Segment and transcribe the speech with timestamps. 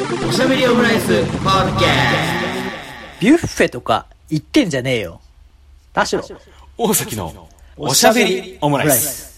[0.00, 1.84] おしゃべりオムライスポッケ
[3.20, 5.20] ビュッフェとか言ってんじゃねえよ。
[5.92, 6.22] 田代。
[6.78, 9.29] 大崎のおしゃべりオムライス。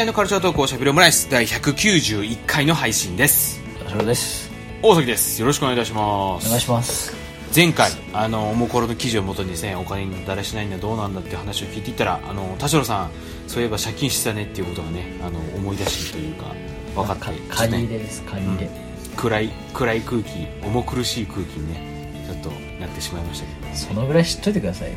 [0.00, 3.60] 等身大のカルチャートークおしゃべりオムライス第191回の配信です。
[3.84, 4.50] 田代です。
[4.82, 5.38] 大崎です。
[5.40, 6.46] よろしくお願いいたします。
[6.46, 7.14] お願いします。
[7.54, 13.10] 前回、あの、もうこれの記事をもとにですね、お金にだらしないんだどうなんだっていう話を聞いていったら、あの、田代さん、
[13.46, 16.46] そういえば借金してたねっていうことがね、あの、思い出しというか、
[16.94, 18.70] 分かって、かちょっと借りね入れです、借り入れ。
[19.16, 20.30] 暗い、暗い空気、
[20.62, 22.48] 重苦しい空気にね、ちょっと
[22.80, 24.96] なってしまいましたけど、はい、そのぐらい知っといてくださいよ。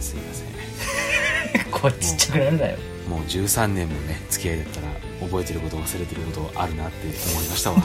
[0.00, 1.64] すいません。
[1.72, 2.76] これちっちゃくなるなよ。
[3.08, 4.86] もう13年もね、付き合いだったら、
[5.20, 7.78] 覚えてること忘れてることあるなって思いましたわ。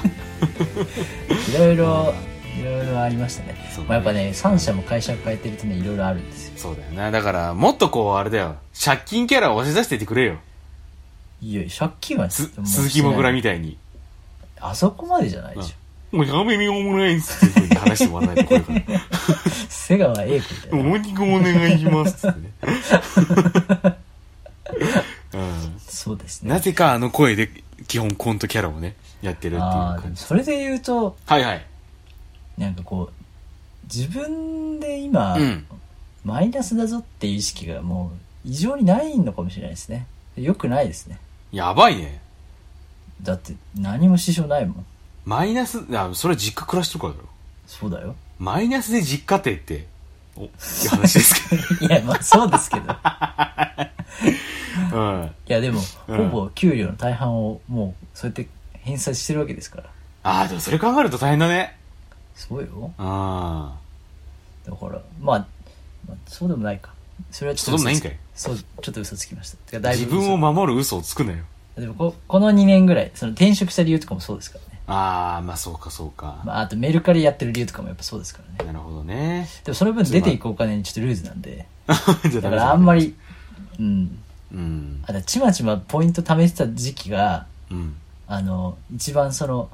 [1.55, 2.13] いろいろ、
[2.59, 3.53] いろいろありましたね。
[3.53, 6.53] ねまあ、やっぱね、3社も会社を変えてるとね、いろいろあるんですよ。
[6.57, 7.09] そうだよな。
[7.09, 10.35] だから、もっとこう、あれだよ、借金キャラを押し出していってくれよ。
[11.41, 12.51] いや、借金は鈴
[12.89, 13.77] 木もぐらみたいに。
[14.59, 16.17] あそこまでじゃないでしょ。
[16.17, 18.99] もうやめみようもないっすっていうふうに話してもらわないとこれから。
[19.67, 20.91] 瀬川栄子みたいな。
[20.91, 23.95] おにくお願いしますっつってね。
[25.93, 26.49] うんそうですね。
[26.49, 27.49] なぜかあの声で
[27.87, 30.21] 基本コントキャラをね、やってるっていうでも感じ。
[30.21, 31.65] それで言うと、はいはい。
[32.57, 33.13] なんかこう、
[33.85, 35.65] 自分で今、うん。
[36.23, 38.13] マイナスだぞっていう意識がも
[38.45, 40.07] う異常にないのかもしれないですね。
[40.37, 41.19] よくないですね。
[41.51, 42.21] やばいね。
[43.21, 44.85] だって何も支障ないもん。
[45.25, 47.27] マイナス、あ、それ実家暮らしてるからだろ。
[47.67, 48.15] そうだよ。
[48.39, 49.87] マイナスで実家庭って、
[50.35, 52.85] お、っていう話ですけ いや、まあそうですけど。
[52.93, 54.99] いど。
[54.99, 55.31] うん。
[55.47, 58.47] や、でも、うんほぼ給料の大半をもう、そうやって
[58.81, 59.89] 返済してるわけですから。
[60.23, 61.77] ああ、でもそれ考えると大変だね。
[62.35, 62.91] そうよ。
[62.97, 63.75] あ
[64.65, 65.47] だから、まあ、
[66.07, 66.93] まあ、そうでもないか。
[67.31, 69.57] それはちょっとそうでもないんかいそう、ちょっと嘘つきました。
[69.57, 69.79] てかあ。
[69.81, 71.43] だいぶ自分を嘘守る嘘をつくなよ。
[71.75, 74.59] でもこ、この2年ぐらい、その転職した理由とかもそうですか。
[74.87, 76.41] ああ、まあそうかそうか。
[76.45, 78.71] まあ、あとメルカリやってる理由とかもやっぱそうですからね。
[78.71, 79.47] なるほどね。
[79.63, 81.65] でもその分出ていくお金にちょっとルーズなんで。
[81.87, 82.95] だからあんま。
[82.95, 83.15] り、
[83.79, 84.19] うん。
[84.53, 85.21] うんあ。
[85.21, 87.95] ちまちまポイント貯めてた時期が、うん。
[88.27, 89.69] あの、一番その、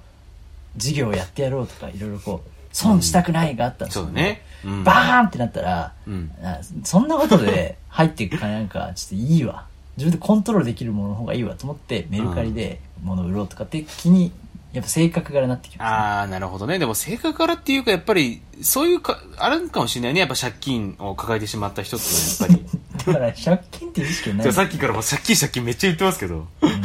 [0.75, 4.43] 事業をやってやろうとか、いろいろこう、損したくないがあったんですよ、そうだね。
[4.63, 4.83] うん。
[4.83, 6.31] バーンってなったら、うん。
[6.43, 9.65] あそんなことで入っていく金なんか、ちょっといいわ。
[9.97, 14.31] 自分でコントロールできるものの方がいいわと思って、メルカリで物を売ろうとかって気に、
[14.71, 15.95] やっぱ性格柄になってきます、ね。
[15.95, 16.77] ああ、なるほどね。
[16.77, 20.19] でも性格からっていうか、やっぱり、そういうか、あるかもしれないね。
[20.19, 22.79] やっぱ借金を抱えてしまった人っていうのはやっぱり。
[23.05, 24.43] だから借金って意識がない。
[24.43, 26.47] じゃあさっきからもう借金借金めっちゃ言ってますけど。
[26.61, 26.79] うん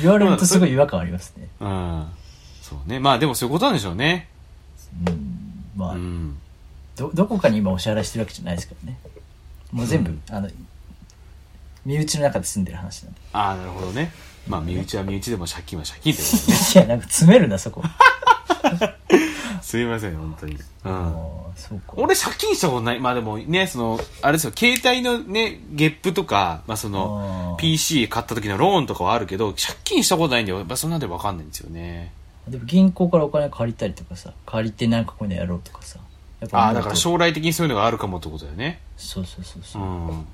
[0.00, 1.48] 言われるとすごい違和感ありますね。
[1.60, 2.06] うん。
[2.60, 2.98] そうね。
[2.98, 4.28] まあでもそういうことなんでしょうね。
[5.06, 6.38] うん、まあ、うん。
[6.96, 8.98] ど、どこかに今お支払いしてるわけじゃないですからね。
[9.70, 10.50] もう全部、あの、
[11.84, 13.20] 身内の中で住んでる話なんで。
[13.32, 14.12] ああ、なるほどね。
[14.48, 16.58] まあ身内は身内でも借金は借金ってことね。
[16.74, 17.82] いや、なんか詰めるな、そこ。
[19.62, 20.54] すいません、本当に。
[20.54, 20.60] うん。
[20.92, 21.12] あ
[21.54, 21.94] あ、そうか。
[21.96, 23.00] 俺借金したことない。
[23.00, 32.12] まあでもね、その、あれですよ、携帯のね、ゲップとか、まあその PC 買った時のローンとかはあるけど、借金したことないんで、やっぱそんなんでわかんないんですよね。
[32.48, 35.98] でも銀行からお金借りたりとかさ、借りてなんかこういうのやろうとかさ。
[36.50, 38.80] ああ、だから将来的にそういうのがあるかもってことだよね。
[38.96, 39.82] そうそうそううそう。
[39.82, 40.26] ん。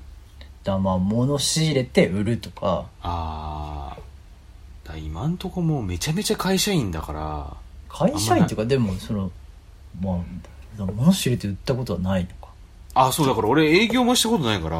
[0.69, 4.97] だからまあ、物仕入れて売るとか、ああ。
[4.97, 7.57] 今んとこもうめちゃめちゃ会社員だから、
[7.89, 9.31] 会社員とかでも、その、
[10.01, 10.23] ま
[10.79, 12.51] あ、物仕入れて売ったことはないのか。
[12.93, 14.77] ああ、そうだから俺営業もしたことないから、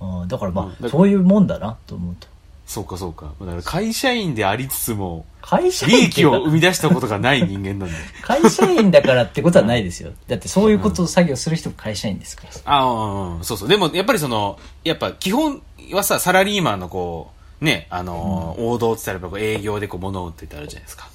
[0.00, 2.26] ああだからまあ、そういうもんだなと思うと。
[2.66, 3.32] そうかそうか。
[3.40, 7.94] だから会社員でありつつも、会社利員っていうか益を生み出したことがない人間なんで。
[8.22, 10.12] 会社員だからってことはないですよ。
[10.26, 12.60] だってそういうことを作業する人が会社員ですからさ。
[12.64, 13.68] ああ、そうそう。
[13.68, 15.62] でも、やっぱりその、やっぱ基本
[15.92, 17.30] はさ、サラリーマンのこ
[17.60, 21.08] う、ね、あのー王道って言ったら営業でこう物を売ってってあるじゃないですか。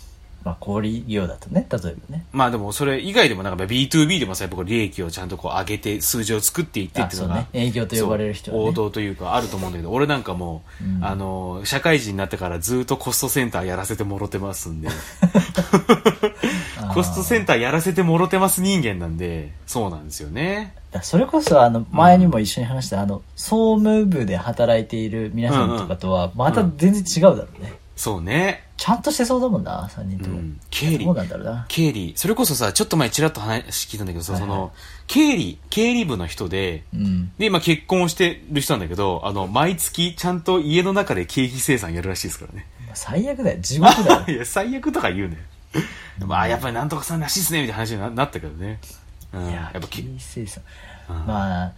[0.43, 2.25] まあ、小売業だとね、例えばね。
[2.31, 14.89] まあでもそれ以外でもなんか B2B でもさ、やっぱ利益をちゃんとこう上げて数字を作っていってっていうのが、ね営業と呼ばれる人はね王道というかあると思うんだけど、俺なんかもう、うんあのー、社会人になってからずっとコストセンターやらせてもろてますんで、
[16.93, 20.75] コストセンターやらせてもろてます人間なんで、そうなんですよね。
[20.91, 27.73] だそれこそ、あの、前にも一緒に話した、あの、総務部で働いている皆さんとかとは、また全然違うだろうね。
[27.95, 28.68] そうね。
[28.79, 30.37] ちゃんとしてそうだもんな、3人とも。
[30.37, 31.65] うん経理そうなんだろうな。
[31.67, 34.71] 経理、それこそさ、ちょっと前ちらっと話聞いたんだけどさ、はいはいその、
[35.07, 37.31] 経理、経理部の人で、うん。
[37.37, 42.67] で、今結婚をしてる人なんだけど、あの、毎月ちゃんと家の中で経費生産やるらしいですからね。
[42.93, 43.59] 最悪だよ。
[43.59, 44.25] 地獄だよ。
[44.33, 45.37] いや、最悪とか言うね。
[46.25, 48.79] まあ、やっぱりなんとかさんらしいっすね、みたいな話にななったけどね。
[49.33, 49.49] うん。
[49.49, 50.63] いややっぱき、経生産
[51.09, 51.71] うんまあ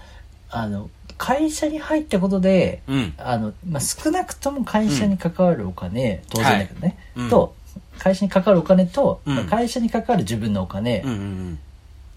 [0.51, 3.13] あの会社に入ったことで、うん。
[3.18, 7.56] あのまあ、少なくとも会社に関わるお金、当然だけどね、はいうんと
[8.00, 11.60] 会社に関わるお金と、うんまあ会社に関わる自分のお金うんうん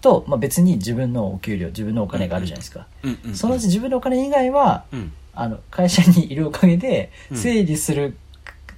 [0.01, 3.09] と、まあ、別に自分のお給料自分のお金があるじゃないですか、うん。
[3.11, 3.35] うんうん。
[3.35, 5.11] そのうち自分のお金以外はうん。
[5.33, 8.17] あの会社にいるおかげでうん整理する、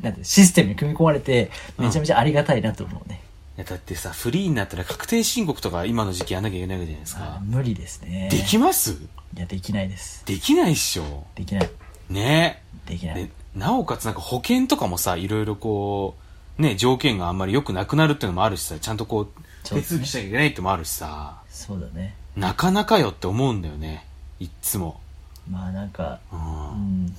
[0.01, 3.26] なんてシステムに組み込まれてめちゃめちゃありがたいなと思うね、い
[3.57, 7.41] や、だってさ、フリーになったら確定申告とか今の時期やんなきゃいけないわけじゃないですあか。
[7.43, 8.29] 無理ですね。
[8.31, 8.91] できます？
[9.35, 10.25] いやできないです。
[10.25, 11.25] できないっしょ。
[11.35, 11.69] できない。
[12.09, 12.63] ね。
[12.85, 16.15] できない、でなおかつなんか保険とかもさいろいろこ
[16.57, 19.27] うね条件があんまり良くなくなるっていうのもあるしさちゃんとこう
[19.63, 21.41] 手続きしなきゃいけないってのもあるしさ。
[21.49, 22.15] そうだね。
[22.37, 24.05] なかなかよって思うんだよね。
[24.39, 25.01] いっつも。
[25.49, 27.05] まあなんかううん。
[27.07, 27.15] ん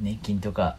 [0.00, 0.76] 年金とか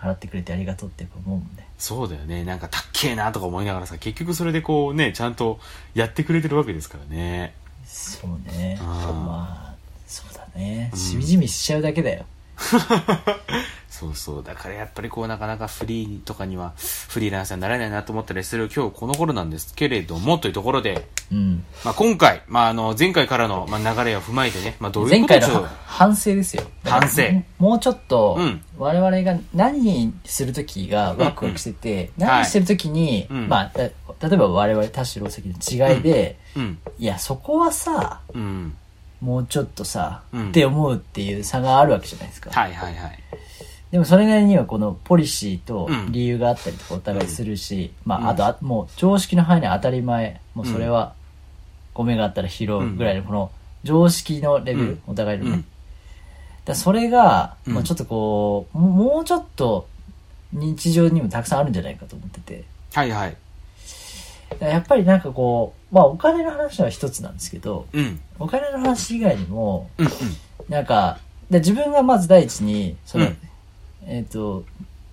[0.00, 1.68] 払ってくれてありがとうってやっぱ思うもんね。
[1.78, 2.44] そうだよね。
[2.44, 5.60] なんかたっけえなとか思いながらさ結局それでこうねちゃんと
[5.94, 7.54] やってくれてるわけですからね。
[7.84, 8.78] そうね。
[8.80, 9.74] まあ
[10.06, 10.90] そうだね。
[10.92, 10.98] うん。
[10.98, 12.24] しみじみしちゃうだけだよ、
[13.90, 14.44] そうそう。
[14.44, 16.72] だからやっぱりこうなかなかフリーとかには
[17.08, 26.62] フリーランサーになれないなと思ったりする今日この頃なんですけれどもというところで、うん、まあ、今回、まあ、あの前回からの、まあ、流れを踏まえてね、まあ、どういう前ことを回の反省ですよ。
[26.84, 27.22] 反省。
[27.58, 28.62] もうちょっとうん。
[28.78, 32.26] 我々が何する時がワクワクしてて、うん。
[32.26, 33.48] 何してる時に、うん。
[33.48, 33.90] まあ例
[34.22, 36.78] えば我々田代関の違いで、うん。
[36.98, 38.74] いやそこはさうん。
[39.20, 40.48] もうちょっとさ、うん。
[40.48, 42.50] って思うっていう差があるわけじゃないですか。
[42.50, 43.18] はいはいはい
[43.90, 46.12] でもそれなりにはこのポリシーとうん。
[46.12, 48.26] 理由があったりとかお互いするし、まうん。
[48.26, 51.14] ああとあもう常識の範囲で当たり前、もうそれは
[51.94, 53.50] 米があったら拾うぐらいのこの
[53.82, 55.02] 常識のレベル、うん。
[55.08, 55.50] お互いのね。
[55.50, 55.64] うん。
[56.64, 57.74] だそれが、うん。
[57.74, 59.88] まあちょっとこう、ももうちょっと
[60.52, 62.64] 日常にもたくさんあるんじゃないかと思ってて。
[62.94, 63.36] はいはい。
[64.60, 68.20] やっぱりなんかこう、まあお金の話は一つなんですけど、うん。
[68.38, 70.12] お金の話以外にも、うんうん。
[70.68, 71.18] なんか、
[71.50, 73.38] で自分がまず第一に、その、うん
[74.10, 74.64] えっ、と、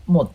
[0.08, 0.32] もう、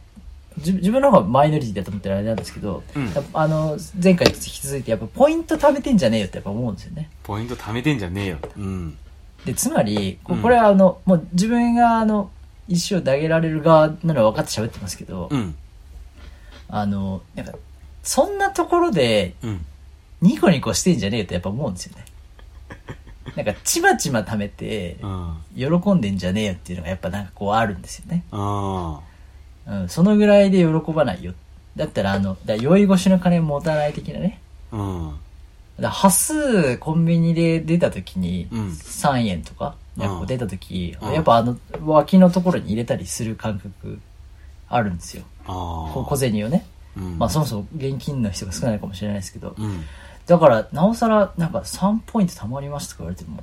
[0.59, 3.11] 自自分の方がマイノリティだと思ってるあれなんですけど、うん。
[3.33, 7.11] あの、前回と引き続いて、やっぱポイント貯めてんじゃねえよってやっぱ思うんですよね。
[7.23, 8.39] ポイント貯めてんじゃねえよ。
[8.57, 8.97] うん。
[9.45, 12.31] で、つまり、これはあの、もう自分があの、
[12.69, 15.55] 石を投げられる側なのは分かって喋ってますけど、うん。
[16.69, 17.55] あの、なんか、
[18.03, 19.65] そんなところでうん。
[20.21, 22.05] ニコニコしてんじゃねえよってやっぱ思うんですよね。
[23.37, 28.25] なんか、ちまちま貯めて、うん喜んでんじゃねえよっていうのがやっぱなんかこうあるんですよね。
[28.31, 29.01] あ
[29.67, 31.35] うん、そのぐらいで喜ばないよ。
[31.77, 34.41] だったらあの、だ酔い越しの金持たない的なね。
[34.73, 35.13] あうん
[35.81, 44.01] だ端数コンビニで出た時にうん3円とか、うんなんか出た時、うんやっぱあの脇のところに入れたりする感覚
[44.69, 45.25] あるんですよ。
[45.45, 45.47] あ
[45.93, 46.67] こあ小銭をね。
[46.97, 49.55] うんまあそもそも現金の人が少ないかもしれないですけど。
[49.59, 49.85] うん
[50.27, 53.43] だから、なおさら、なんか3ポイント貯まりましたとか言われても、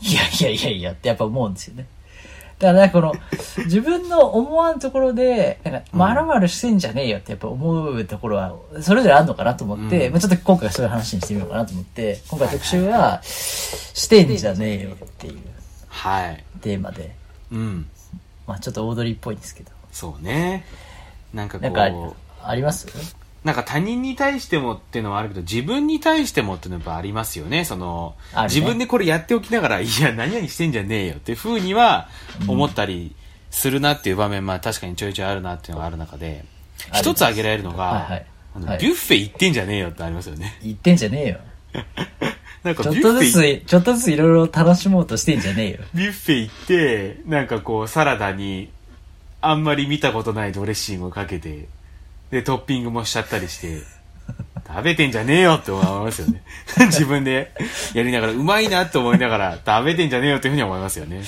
[0.00, 1.86] いやいやいやいやってやっぱ思うんですよね。
[2.58, 3.14] だからこの、
[3.66, 10.12] 自分の思わんところで、なんか、うんまるまるしてんじゃねえよってやっぱ思うところは、それぞれあるのかなと思って、うん。
[10.12, 15.38] まあちょっと今回はそういう話にしてみようかなと思って、今回特集は、してんじゃねえよっていう
[15.88, 16.44] はい。
[16.60, 17.14] テーマで、
[17.52, 17.88] うん。
[18.46, 20.64] まあちょっとオードリーっぽいんですけど、そうね。
[21.32, 22.86] なんかこなんかう、あります？
[23.44, 27.64] なんか他人に対してもっていうのはあるけど、自分に対してもっていうのはやっぱありますよね。
[27.64, 32.08] その、ね自分でこれやっておきながら、いや、何々してんじゃねえよっていうふうには
[32.48, 33.14] 思ったり
[33.50, 36.44] するなっていう場面、まあ確かにちょいちょいあるなっていうのがある中で、
[36.92, 38.26] 一つ挙げられるのが、はいはいはい
[38.58, 40.58] ビュッフェ行ってんじゃねえよってありますよね。
[40.62, 41.38] 言ってんじゃねえよ。
[42.64, 45.78] なんかちょっとずつ、ちょっとずついろいろ楽しもうとしてんじゃねえよ。
[45.94, 48.70] ビュッフェ行って、なんかこう、サラダに、
[49.40, 51.68] あんまり見たことないドレッシングをかけて、
[52.30, 53.82] で、トッピングもしちゃったりして、
[54.68, 56.42] 食べてんじゃねえよって思いますよね。
[56.88, 57.52] 自分で
[57.94, 61.22] やりながら、うまいなって思いながら、食べてんじゃねえよっていうふうに思いますよね。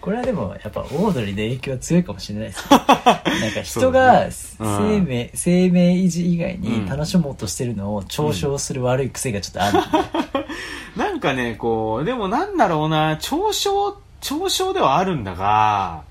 [0.00, 2.78] これはでも、やっぱ、オードリーで影響は強いかもしれないですね。
[2.88, 10.48] なんか人がそうねうん生命、生命維持以外うんに楽しもうとしてるのを嘲笑する悪い癖がちょっとあるんで。
[11.00, 16.02] なんかね、こう、でもなんだろうな、嘲笑、嘲笑ではあるんだが、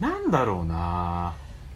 [0.00, 1.34] なんだろうな、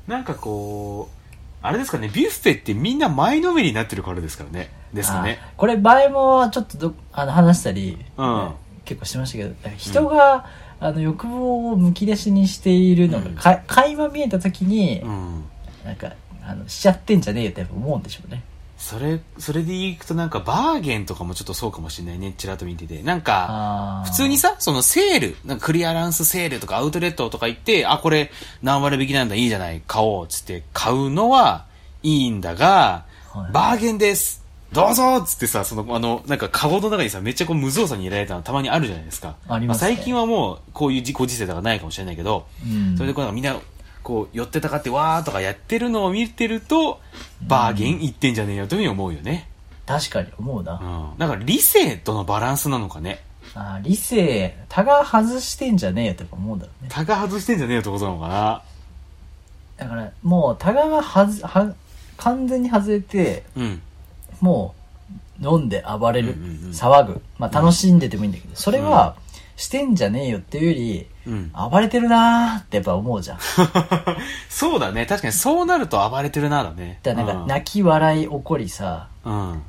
[0.09, 1.24] なんかこう、
[1.67, 4.71] あれですかね、ビュッフェってみんな前のめりになってるからですからね。
[4.93, 5.39] ですかね。
[5.43, 8.51] あこれ前もちょっとどあの話したり、うん
[8.85, 10.45] 結構してましたけど、人が、
[10.79, 15.45] あの欲望をむき出しにしているのが、か垣間見えた時に、うん。
[15.87, 18.43] なんか、あの、しちゃってんじゃねえよってやっぱ思うんでしょうね。
[18.85, 23.03] それ、それでいくとなんかバーゲンとかもちょっとそうかもしれないね、ちらっと見てて。
[23.03, 28.31] なんか、普通にさ、そのセール、なんかクリアランスセールとかアウトレットとか行って、あ、これ
[28.63, 31.65] 何割引きなんだ、いいじゃない、買おう、つって買うのは
[32.03, 33.53] いいんだが、はい。
[33.53, 34.45] バーゲンです。
[34.71, 39.37] どうぞっつってさ、その、あの、なんか、カゴの中にさ、めっちゃこう無造作に入れられたのたまにあるじゃないですか。
[39.49, 39.95] ありますね。
[39.95, 42.97] 最近はもう、こういうご時世だからないかもしれないけど、うん。
[42.97, 43.57] それでこうみんな、
[44.05, 47.01] こう、寄ってたかってわーとかやってるのを見てると、
[47.43, 49.49] バーゲンいってんじゃねえよというふうに思うよね。
[49.87, 51.13] 確かに思うな。
[51.13, 51.19] うん。
[51.19, 53.25] だから理性とのバランスなのかね。
[53.55, 56.91] あー理性、他が外してんじゃねえよってやっぱ思うんだろうね。
[56.93, 58.63] タガ外してんじゃねえよってことなのかな。
[59.77, 61.75] だから、もう、他がはず、は、
[62.17, 63.83] 完全に外れて、うん。
[64.41, 64.75] も
[65.41, 67.23] う、飲んで暴れる、うんうんうん騒ぐ。
[67.39, 69.17] まあ、楽しんでてもいいんだけど、それは、
[69.57, 71.53] してんじゃねえよっていうより、うん。
[71.53, 73.39] 暴れてるなーってやっぱ思うじゃん。
[74.49, 75.07] そうだね。
[75.07, 76.99] 確かにそうなると暴れてるなだね。
[77.03, 79.51] だからなんか、泣き笑い怒りさ、うん。
[79.51, 79.63] うん。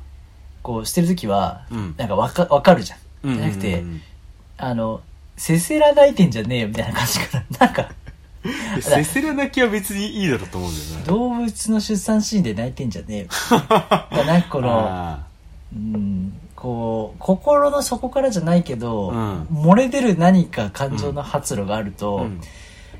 [0.62, 2.98] こうしてるときは、うんなんかわか、わかるじゃん。
[3.30, 3.84] うんじゃなくて、
[4.58, 5.00] あの、
[5.36, 7.44] せせら泣いてんじゃねえよみたいな感じかな。
[7.66, 7.88] なんか、
[8.80, 11.04] せせら泣きは別にいいだろうと思うんだよね。
[11.06, 13.26] 動物の出産シーンで泣いてんじゃねえよ。
[13.50, 15.18] だなんかこの、あ
[15.74, 16.32] うん、
[16.66, 22.40] こう、心の底からじゃないけど、うん漏れ出る何か感情の発露があると、ーうん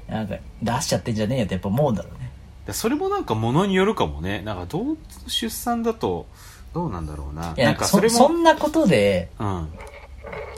[0.08, 2.30] なんか出しちゃってんじゃねえよってやっぱ思うんだろうね。
[2.64, 4.40] でそれもなんかものによるかもね。
[4.42, 4.96] なんか動物の
[5.26, 6.26] 出産だと、
[6.74, 7.54] どうなんだろうな。
[7.56, 9.68] いや、なんかそれそそも、んなことでうん。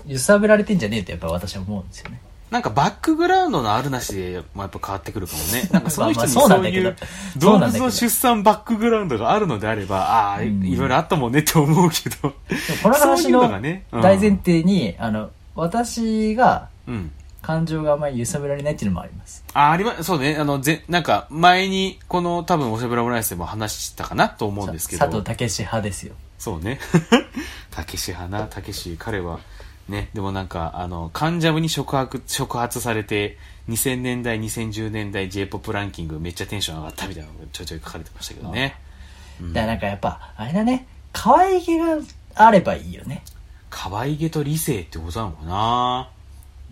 [0.07, 2.21] 揺さぶられてんじゃねえってやっぱ私は思うんですよね。
[2.51, 5.69] なんかバックグラウンドのあるなしで、まあ、やっぱ変わってくるかもね。
[5.73, 6.97] なんかその人にそういう
[7.35, 12.35] そ動物の出産バックグラウンドがあるのであれば、ああ、うんいろいろあったもんねって思うけど。
[12.83, 13.43] この話の
[13.93, 17.11] 大前提に、あの、私がうん。
[17.41, 19.45] 感情があまり揺さぶられないっていうのもあります。
[19.55, 20.37] あ、ありま、そうね。
[20.39, 25.07] あの、ぜ、なんか、前に、この、多分、おしゃべらオムライスでも話したかなと思うんですけど。
[25.07, 26.15] 佐藤健志派ですよ。
[26.39, 26.79] そうね。
[27.71, 29.39] たけし派な、たけし、彼は、
[29.89, 38.77] ね、でもなんか、あの、カンジャムに触発、触発されて、2000年代、2010年代 J-POP ランキングめっちゃテンション上がったみたいなのがちょいちょい書かれてましたけどね。
[39.41, 41.99] うんだからなんかやっぱ、あれだね、可愛げが
[42.35, 43.23] あればいいよね。
[43.71, 46.11] 可愛げと理性ってことなのかな？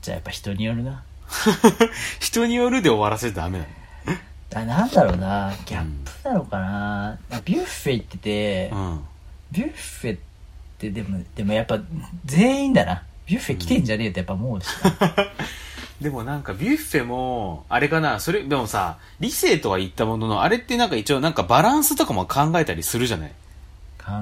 [0.01, 1.03] じゃあやっぱ人によるな。
[2.21, 3.71] 人によるで終わらせてダメなの。
[4.55, 5.85] あなんだろうな、ギャッ
[6.23, 7.19] プなのかな。
[7.45, 9.05] ビュッフェ行ってて、うん。
[9.53, 10.19] ビュッフェっ
[10.79, 11.79] てでも、でもやっぱ
[12.25, 13.03] 全員だな。
[13.27, 15.11] ビュッフェ来てんじゃねえってやっぱ思うしな。
[16.01, 23.33] でもなんかビュッフェも、あれかな、それ、でもさ、理性とは言ったものの、あれってなんか一応なんかバランスとかも考えたりするじゃない？
[23.99, 24.13] 考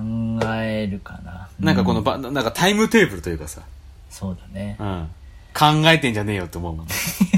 [0.55, 1.49] えるかな。
[1.61, 3.61] なんかこのうんば、なんかタイムテーブルというかさ、
[4.09, 4.77] そうだね。
[4.79, 5.09] うん。
[5.55, 6.93] 考えてんじゃねえよって思うもんね。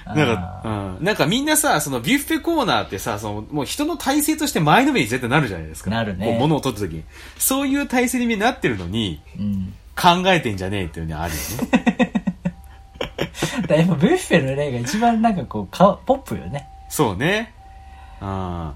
[0.06, 0.70] なんか、う
[1.02, 1.06] ん。
[1.06, 5.90] なんかみんなさ、そのビュッフェコーナーってさ、その、もう人の体制として前のめりに絶対なるじゃないですか。
[5.90, 7.04] なるねこう物を取った時に。
[7.38, 9.74] そういう体制になってるのに、うん。
[9.96, 11.40] 考えてんじゃねえっていうのはあるよ
[11.72, 12.12] ね。
[13.68, 16.68] だやっぱビュッフェの例が一番なんかこう、かポップよね。
[16.90, 17.54] そうね。
[18.22, 18.68] うん。
[18.68, 18.74] うん。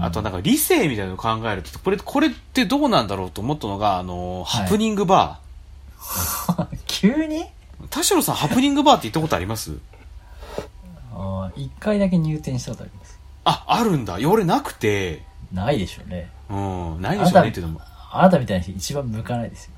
[0.00, 5.40] あとなんか理性みたいなのを考えると、これ、これってどうなんだろうと思ったのが、あの、はいハプニングバ
[6.86, 7.38] 急に？
[7.38, 7.46] ー。
[7.90, 9.78] 田代さん、ハプニングバーって行ったことあります？
[11.14, 13.18] あー一回だけ入店したことあります。
[13.44, 14.18] あ、あるんだ。
[14.18, 16.30] いや俺なくて、ないでしょうね。
[16.48, 16.54] う
[16.98, 17.80] ん、ないでしょうねっていうのも。
[18.14, 19.72] あなたみたいな人一番向かないですよ。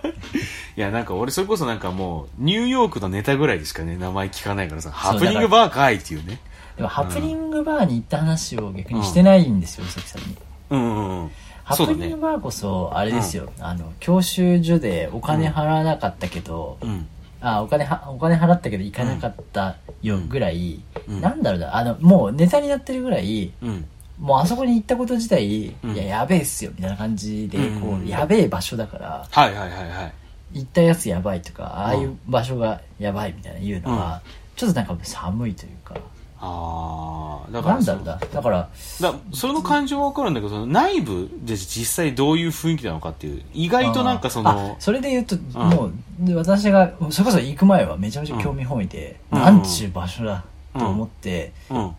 [0.76, 6.40] いや、なんか俺それこそなんかもう、ニューヨークのネタぐらいでしかね、名前聞かないからさ、ハプニングバーかいっていうね。
[6.76, 10.36] でもハプニングバーに行った話を逆にしてないんですよ、宇崎さんに。
[10.70, 11.30] うんうんうん。
[11.70, 12.16] ハプニング。
[12.18, 17.06] バーこそ、あれですよ、あの、教習所でお金払わなかったけど、うん。
[17.40, 21.20] あ、お金は、お金払ったけど行かなかったよぐらい、うん。
[21.20, 23.86] なんだろうな、あの、もうネタになってるぐらい、うん。
[24.18, 25.94] もうあそこに行ったこと自体、うん。
[25.94, 27.80] いや、やべえっすよ、みたいな感じで、うん。
[27.80, 30.12] こう、やべえ場所だから、はいはいはいはい。
[30.52, 34.20] 行ったやつやばいとか、ああいう場所がやばいみたいな言うのは、
[34.56, 35.94] ちょっとなんか寒いというか、
[36.42, 38.68] ああ、だからそなんだろうな、だから、
[39.00, 49.38] だその感情はわかるんだけど、その内部で実際どういう雰囲気なのかっていう、意外となんかそあの、それで言うと、もうで私がそれこそ行く前はめちゃめちゃ興味本位で、うん。
[49.38, 50.44] なんちゅう場所だ
[50.78, 51.96] と思ってうん。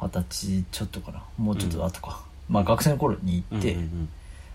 [0.00, 1.22] 二十歳ちょっとかな。
[1.36, 4.08] もうちょっと後か、まあ学生の頃に行って、うん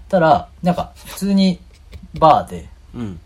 [0.10, 1.60] たらなんか普通に
[2.18, 3.20] バーでうんうん。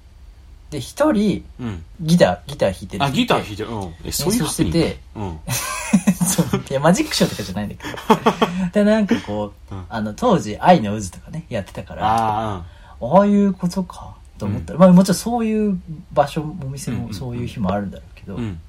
[0.71, 1.67] で一人うん。
[1.67, 1.83] うん。
[2.01, 3.69] ギターギター弾いてるあ、ギター弾いいてる。
[3.69, 3.93] うん。
[4.05, 5.39] え、そういうしててハプニング
[6.25, 11.99] そういやマジックショーとかじゃないんだけど でなんかこう、うんあの当時「愛の渦」とかねやってたかうん。
[11.99, 12.63] らあ
[13.01, 15.79] ああいうことかと思ったら、まあもちろんそういう
[16.13, 18.43] 場所お店うんうんうんもそういう日もあるんだろうけど、あ、うん。
[18.43, 18.59] うん。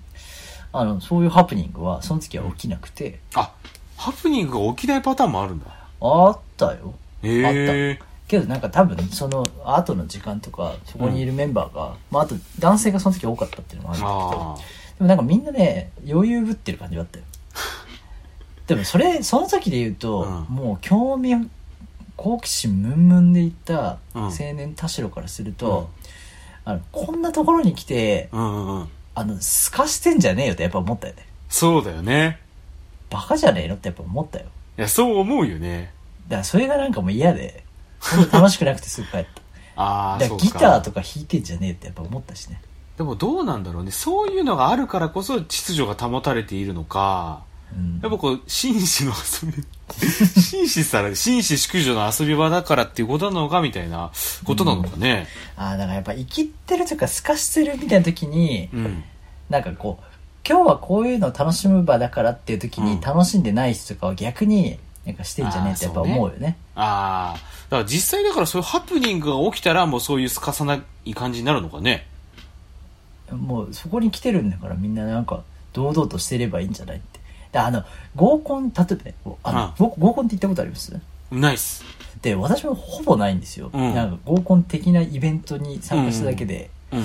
[0.73, 3.51] あのそういうハプニングはその時は起きなくて、あ、
[3.97, 5.67] ハプニングが起きないパターンもあるんだ。
[6.01, 6.95] あったよ。
[7.23, 7.41] へ
[7.93, 8.01] え。
[8.33, 17.25] けどなんか多分その後の時間とかそこにいるメンバーが、まああと男性がその時多かったっていうのもあるんだけどあでもなんかみんなね余裕ぶってる感じだったよ
[18.67, 21.51] でもそれその時で言うと、うんもう興味
[22.17, 25.91] 好奇心ムンムンでいったうん青年田代からすると、
[26.65, 28.37] あのこんなところに来てあ。
[28.37, 28.89] うんうんうん。
[29.15, 32.41] あのすかしてんじゃねえよってやっぱ思ったよねそうだよね。
[33.11, 34.47] バカじゃねえのってやっぱ思ったよ
[34.79, 35.93] いや、そう思うよね。
[36.29, 37.63] だからそれがなんかもう嫌で
[38.33, 39.43] 楽しくなくてすぐ帰った
[39.77, 40.29] ああ。
[40.29, 42.61] ギターとか弾いてんじゃねえってやっぱ思ったしね
[42.97, 43.91] でもどうなんだろうね。
[43.91, 47.45] そういうのがあるからこそ秩序が保たれているのか、
[47.75, 49.65] うんやっぱこう、紳士の遊び、
[50.43, 54.11] 紳士さら、紳士淑女の遊び場だからっていうことなのかみたいな
[54.45, 55.27] ことなのかね。
[55.57, 59.05] ああだからやっぱ生きってるというかすかしてるみたいな時に、うん。
[59.49, 60.05] なんかこう
[60.49, 66.57] 今日はこういうのを楽しむ場だからっていう時うんに楽しんでない人とかは逆になんかしてんじゃねえってやっぱ思うよね。
[66.75, 67.41] ああ。
[67.71, 72.07] だから実際だからそういうハプニングが起きたらもうそういうすかさない感じになるのかね。
[73.31, 75.43] もうそこに来てるんだからみんななんか
[75.73, 77.21] 堂々としてればいいんじゃないって。
[77.51, 80.99] であの合コン例えばねあの、合合コンって行ったことあります？
[81.31, 81.85] ナイス。
[82.21, 83.95] で私もほぼないんですよ、うん。
[83.95, 87.05] なんか合コン的なイベントに参加しただけで、うん。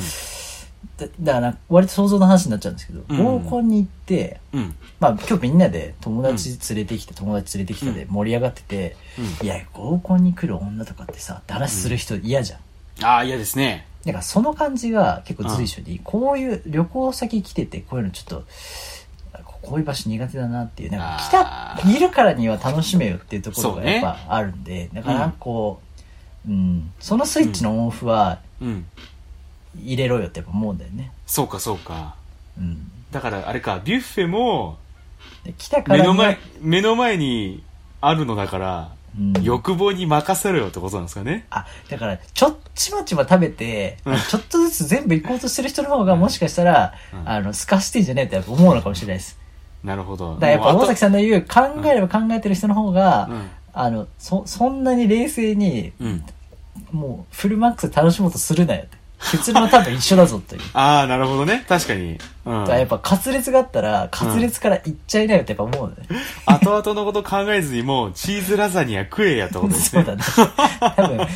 [0.98, 3.18] だだから割と想像の話になっちゃうんですけど、うん。
[3.18, 4.76] 合コンに行ってうん。
[5.00, 8.96] まあ今日みんなで友達連れてきて、友達連れてきたで盛り上がってて、
[9.42, 13.86] ういや合コンに来る女とかってさって話する人嫌じゃん、ああ、嫌ですね。
[14.06, 18.46] だからその感じが結構随所に、こういう旅行先来ててこういうのちょっと
[19.62, 24.02] こういう場所苦手だなっていうなんか来あたいるからには楽しめよっていうところそうね。
[24.02, 25.82] がやっぱあるんで、だからこ
[26.48, 28.86] う、うん、そのスイッチのオンオフはうん。
[29.80, 32.16] 入れろよってやっぱ思うんだよね、そうかそうか。
[32.58, 34.78] うん、だからあれか、ビュッフェも
[35.44, 37.64] で来たから目の前、目の前に
[38.02, 38.98] あるのだから、うん
[39.42, 41.48] 欲望に任せろよってことなんですかね。
[41.50, 49.40] あ、だから、ちょっちまちま食べて、うんちょっとずつ全部行こうとしてる人の方が、もしかしたら、うんあの、すかしてんじゃねえって思うのかもしれないです。
[49.84, 50.36] なるほど。
[50.36, 53.50] だからやっぱ大崎さんの言う、考えれば考えてる人の方が、うん
[53.80, 56.24] あの、そ、そんなに冷静に、うん。
[56.92, 58.97] もう、フルマックスで楽しもうとするなよって。
[59.32, 60.62] 結論は多分一緒だぞという。
[60.74, 61.66] ああ、なるほどね。
[61.68, 62.18] 確かに。
[62.50, 65.96] やっぱ、滑裂があったら、滑裂から行っちゃいなよってやっぱ思うのね。
[66.46, 70.04] 後々のこと考えずにもう、チーズラザニア食えやってことですね。
[70.06, 70.24] そうだね。
[70.96, 71.28] 多分、滑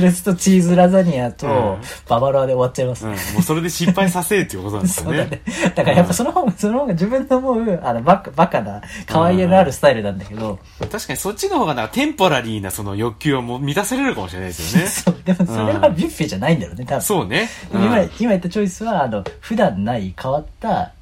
[0.00, 3.06] 裂とチーズラザニアとうん、ババロアで終わっちゃいます。
[3.06, 3.12] うん。
[3.12, 5.42] もうそれで失敗させえっていうことなんですそうだね。。
[5.74, 10.58] だからやっぱその方が、その方が自分の思う、あの、バカ、バカな、可愛げのあるスタイルなんだけど、
[10.90, 14.88] 確かにそっちの方がなんかテンポラリーなその欲求をもう満たせれるかもしれないですよね。
[14.88, 17.02] そう、でもそれはビュッフェじゃないんだろうね、多分。
[17.02, 17.48] そうね。
[17.72, 20.57] うん今、今言ったチョイスは、あの、普段ない変わった、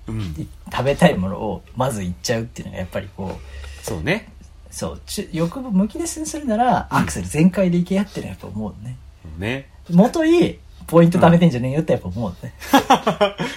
[0.08, 4.28] うんい食べたいものをまず言っちゃうっていうのがやっぱりこう、そうね。
[4.70, 8.96] そう、ち欲望むき出しにするなら、アクセル全開でいけやってのはやっぱ思うね。
[9.38, 9.70] ね。
[9.90, 12.52] 元いい、ポイント貯めてんじゃねえよってやっぱ思うね。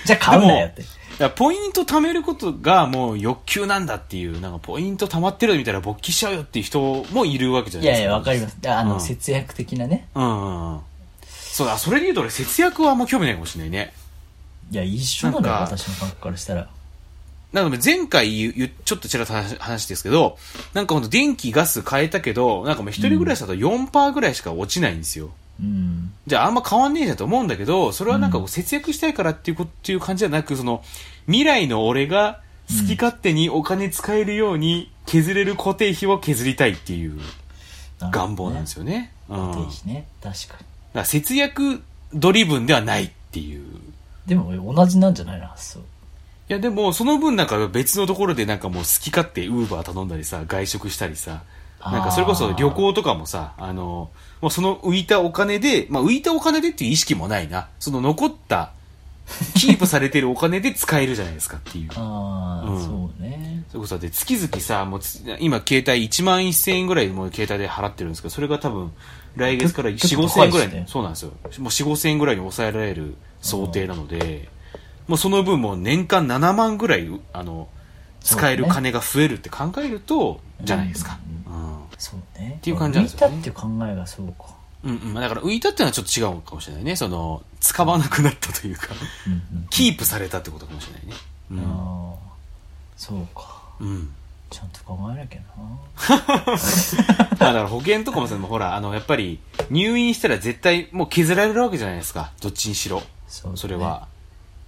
[0.06, 0.82] じゃあ買うなよって。
[0.82, 0.86] い
[1.20, 8.00] やポイント貯めることがもう欲求なんだっていう、なんかポイント貯まってるみたいな勃起しちゃうよっていう人もいるわけじゃないですか。
[8.00, 8.58] いやいや、わかります。
[8.66, 10.08] あの、うん節約的なね。
[10.16, 10.80] うんうんうん。
[11.26, 13.92] そうだ、それで言うと俺節約はあんま興味ないかもしれないね。
[14.72, 16.70] いや、一緒なのよ、なんか私の感覚からしたら。
[17.52, 20.38] なので前回言うちょっとちらっと話話ですけど、
[20.74, 25.32] なんかほんと電気ガス変えたけど、なんかもう一人暮らしだと4%ぐらいしか落ちないんですよ。
[25.60, 26.12] うん。
[26.28, 30.84] じゃああんま変わんねえじゃんと思うんだけど、それはなんかこう節約したいからっていうこと、っていう感じじゃなく、その、
[31.26, 37.20] 未来の俺が好き勝手にお金使えるように削れる固定費を削りたいっていう
[38.00, 38.84] 願望なんですよ。
[38.84, 39.12] よね。
[39.28, 39.38] うん。
[39.38, 40.08] 固定だか費ね。
[40.22, 40.66] 確かに。
[40.94, 41.82] ら節約
[42.14, 43.66] ドリブンではないっていう。
[44.30, 45.80] でも同じなんじゃないの発想。
[45.80, 45.84] い
[46.54, 51.44] やでも、その分なんか別のところでなんかもう好き勝手ウーバー頼んだりさ、外食したりさ、
[51.84, 54.10] なんかそれこそ旅行とかもさ、あの、
[54.42, 57.70] もうその浮いたお金で、まあ浮いたお金でっていう意識もないな。
[57.80, 58.72] その残った、
[59.56, 61.90] キープされてるお金で使えるじゃないですかっていう。
[61.98, 63.64] ああ、うんそうね。
[63.70, 68.92] それこそだって月々さ、もうつ今携帯1万1000円ぐらいもう携帯で払ってるんですけど、それが多分
[69.36, 71.30] 来月から4、結構5000円ぐらいねそうなんですよ。
[71.30, 74.50] もう4、5000円ぐらいに抑えられる想定なので、
[75.08, 77.68] もうその分もう年間7万ぐらい、あの、
[78.22, 81.20] 使える金が増えるって考えると、じゃないですか。
[81.48, 81.80] うん。
[81.98, 82.54] そうね。
[82.56, 84.56] っっていう感じなんですよね浮いたっていう考えがそうか。
[84.84, 85.14] うんうん。
[85.14, 86.96] まあだから浮いたっていうのはちょっと違うかもしれないね。
[86.96, 88.90] その、使わなくなったというか。
[89.70, 91.14] キープされたってことかもしれないね。
[91.52, 91.60] うん。
[91.60, 92.16] ああ、
[92.98, 93.64] そうか。
[93.80, 94.14] うん。
[94.50, 95.46] ちゃんと考えなきゃな。
[97.30, 102.32] だから保険とかもさ、ほら、あの、やっぱり入院したら絶対もう削られるわけじゃないですか。
[102.42, 103.04] どっちにしろ。
[103.28, 104.08] そねそれは。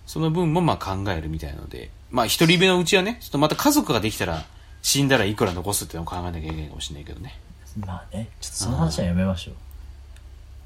[0.06, 1.90] その分もまあ考えるみたいなので。
[2.10, 4.44] まあ一人目のうちはね、ちょっとまた家族ができたら
[4.82, 7.40] 死んだらいくら残すっていうのを考えなきゃいけないかもしれないけどね。
[7.78, 9.52] まあね、ちょっとその話はやめましょ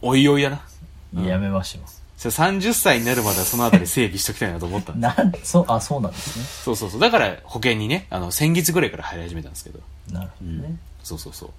[0.02, 0.62] おいおいやな。
[1.14, 1.26] う。
[1.26, 4.96] やめましょそれ30歳になるまではそのあたり整備しときたいなと思ったう。
[4.96, 6.46] んですなん、そう、あ、そうなんですね。
[6.46, 7.00] そうそうそう。
[7.02, 9.80] だから保険にね、あの、先月ぐらいから入り始めたんですけど。
[10.12, 10.78] なるほどね。
[11.04, 11.50] そうそうそう。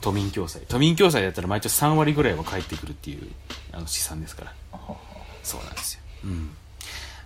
[0.00, 0.62] 都民共済。
[0.68, 3.30] 都民共済だったら毎年3割ぐらいは返ってくるっていう、
[3.72, 4.52] あの、試算ですから。
[5.42, 6.00] そうなんですよ。
[6.24, 6.50] うん。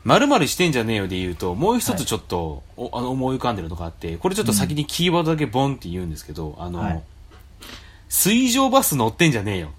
[0.04, 7.02] 〇〇してんじゃねえよで言うと、もう一つちょっと、おあの思い浮かんでるのがあって、これちょっと先にキーワードだけボンって言うんですけど、あの、はい
[8.14, 9.70] 水上バス乗ってんじゃねえよ。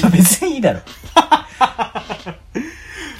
[0.00, 0.80] いや、別にいいだろ。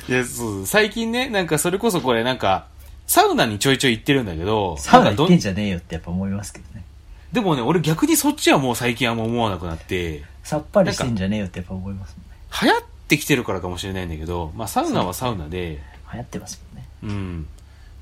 [0.09, 2.67] いや、そう、最近ね、なんかそれこそこれなんか、
[3.07, 6.85] サウナにちょいちょい行ってるんだけど、サウナ行ってんじゃねえよってやっぱ思いますけどね。
[7.33, 12.37] でもね、俺逆にそっちはもう最近あんま思わなくなって、さっぱりしてんじゃねえよってやっぱ思いますもんね。
[12.63, 16.89] 流行ってきてるからかもしれないんだけど、まあサウナはサウナで、流行ってますもんね。
[17.03, 17.47] うん。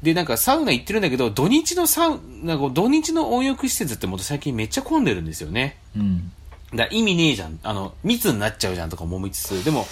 [0.02, 5.78] で、なんかサウナ行ってるんだけど、土日のサウ、なんか土日の温浴施設ってもっと最近めっちゃ混んでるんですよね。
[5.96, 6.30] うん。
[6.74, 7.58] だ意味ねえじゃん。
[7.62, 9.86] あの、密になっちゃうじゃんとか思いつつ、でも、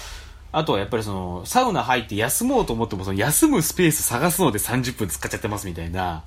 [0.53, 6.25] あとはやっぱりその、サウナ入って休もうと思っても、その休むスペース探すので30分使っちゃってますみたいな。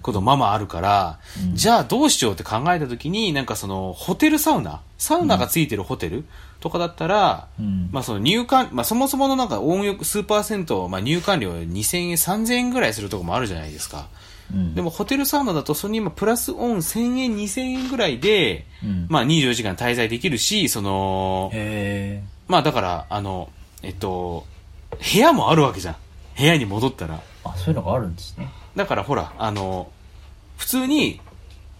[0.00, 1.18] ことままあるから、
[1.50, 6.24] うんじゃあどうしようって考えた時に、なんかその、ホテルサウナサウナがついてるホテル
[6.60, 7.90] とかだったら、うん。
[7.92, 14.08] まあその入館、まあそもそものなんか温浴スーパー銭湯、まあ入館料2000円、3000円ぐらいするとこもあるじゃないですか。
[14.52, 23.50] うん、でもホテルサウナだとそれに今プラスオン1000円、2000円ぐらいで、うん、まあ24時間滞在できるし、その、へまあだから、あの、
[23.82, 24.46] えっと、
[24.90, 25.96] 部屋もあるわけじゃん。
[26.36, 27.16] 部屋に戻ったら。
[27.16, 28.48] ーあ、そういうのがあるんですね。
[28.76, 29.90] だからほら、あの、
[30.56, 31.20] 普通に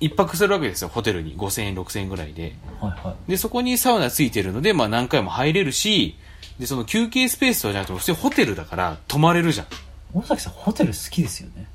[0.01, 1.37] 一泊するわけですよ、ホテルに。
[1.37, 2.57] 5000円、6000円ぐらいで。
[2.81, 6.17] はいはで、そこにサウナついてるので、まあ何回も入れるし、
[6.59, 9.67] で、その休憩スペースとかじゃなくて、普通にホテルだから泊まれるじゃん。
[9.67, 9.69] い。
[10.15, 11.67] 大崎さん、ホテル好きですよね。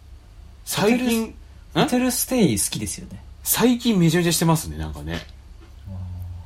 [0.65, 1.33] 最近、ん
[1.73, 3.21] ホテルステイ好きですよね。
[3.43, 5.19] 最近めちゃめちゃしてますね、なんかね。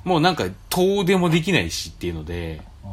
[0.04, 2.88] もうなんか、遠出もできないしっていうので、あ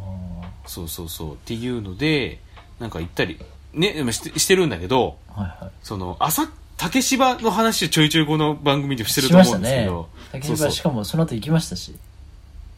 [0.67, 2.41] そうそうそう、っていうので、
[2.79, 3.39] なんか行ったり、
[3.73, 5.73] ね、してしてるんだけど、ーはいはい。
[5.83, 10.09] その、朝、竹芝の話をちょいちょいこの番組でしてると思うんですけねど、。
[10.33, 11.95] 竹そうそう芝しかもその後行きましたし。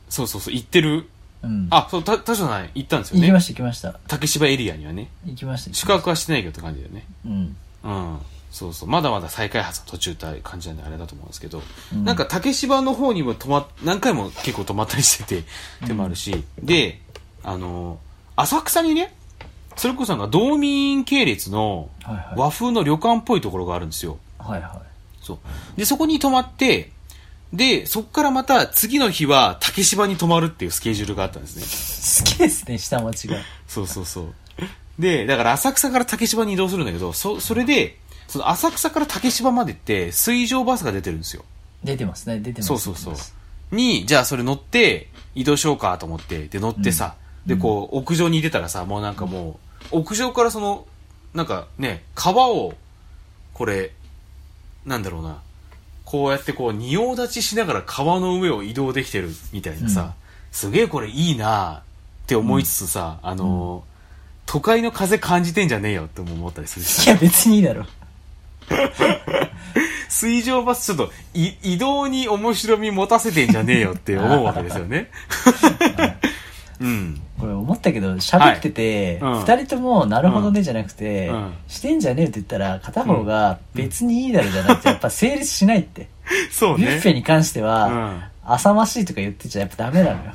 [0.08, 1.08] そうそうそう、行ってる。
[1.42, 1.68] うん。
[1.70, 3.26] あ、そう、た、確かない、行ったんですよね。
[3.26, 3.98] 行きました行きました。
[4.08, 5.08] 竹芝エリアにはね。
[5.24, 5.74] 行きました。
[5.74, 7.04] 宿泊はしてないけどって感じだよね。
[7.24, 7.56] うん。
[7.84, 8.18] うん。
[8.50, 8.88] そうそう。
[8.88, 15.44] まだまだ再開発の途中って感じなんであれだと思うんですけど、うんなんか竹芝の方にも泊まっ、何回も結構泊まったりしてて、
[15.86, 17.00] でもあるし、で、
[17.46, 18.00] あの、
[18.34, 19.14] 浅草にね、
[19.76, 21.88] それこそなんか道民系列の。
[22.36, 24.18] 和風の旅館っぽいところがあるんですよ。
[24.38, 24.82] はいは
[25.22, 25.38] そう。
[25.76, 26.90] で、そこに泊まって、
[27.52, 31.62] で、そっからまた次の日は竹芝に泊まるっていうスケジュールがあったんですね。
[31.62, 32.30] い。
[32.30, 33.36] 好きですね、下町が。
[33.68, 34.34] そうそうそう。
[34.98, 41.44] で、だから浅草から竹芝に移動するんだけど、そ、それで、その浅草から竹芝までって水上バスが出てるんですよ。
[41.84, 42.68] 出てますね、出てます。
[42.68, 49.58] そうそうそうに、じゃあそれ乗って移動しようかと思って、で乗ってさ、うんでこう屋上に出たらさ、もうなんかも
[49.92, 50.86] う、屋上からその、
[51.34, 52.74] なんかね、川を、
[53.54, 53.92] これ、
[54.84, 55.40] なんだろうな、
[56.04, 60.10] こうやってこう仁王立ちしながら川の上を移動できてるみたいなさ、うん
[60.52, 61.82] すげえこれいいな
[62.24, 63.96] って思いつつさ、あのー
[64.46, 67.84] 都会の風感じてんじゃねえよって思ったりするしいや、別にいいだろ。
[70.08, 75.10] 水上バスちょっとい移動に面白み持たせてんじゃねえよって思うわけですよね。
[76.80, 77.20] うん。
[77.38, 86.08] これ思ったけど、喋ってて、はいうん二人とも、なるほどねじゃなくて、うんしてんじゃねえって言ったら、片方が別にいいだろじゃなくて、 やっぱ成立しないって。
[86.50, 86.86] そうね。
[86.86, 90.32] ビュッフェに関しては、うん浅ましいとか言ってちゃやっぱダメなのよ。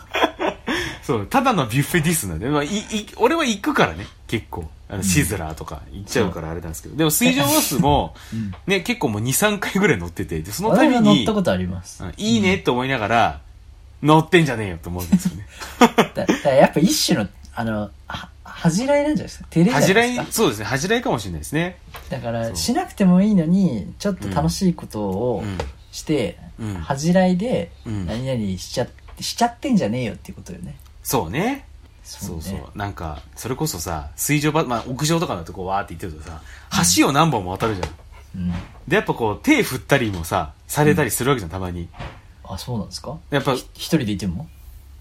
[1.01, 4.69] そう、ただのビュッフェディスなんで、まあ、い、い、俺は行くからね、結構。
[4.91, 6.97] あの、シズラーとか行っちゃうからあれなんですけど。
[6.97, 12.03] でも水上バスも、 うんね、結構もう2、3回ぐらい乗ってて、で、その私度には乗った、ことあります。
[12.03, 13.39] うんいいねって思いながら、
[14.03, 15.45] 乗ってんじゃねえよって思うんですよね。
[16.15, 19.47] だだやっぱ一種の、あの、は恥じらいなんじゃないですか？
[19.49, 21.77] 照れじゃない恥じらいですか。、そうですね、恥じらいかもしれないですね。
[22.09, 25.57] だから、しなくてもいいのに、ちょっと楽しいことをうん。
[25.91, 30.75] して、うん恥じらいで、うん何々しちゃって、しちゃってんじゃねえよっていうことよね。
[31.03, 31.65] そうね。
[32.03, 32.77] そねそうそう。
[32.77, 36.41] なんか、それこそさ、水上バ、まあ、屋上とかのとこわーって行ってるとさ、
[36.97, 37.89] 橋を何本も渡るじゃん。
[38.35, 38.51] うん。
[38.87, 41.89] で、やっぱこう、手振ったりもさ、されたりするわけじゃん、たまに。
[42.53, 43.17] あ、そうなんですか？
[43.29, 44.47] やっぱ、い一人でいても？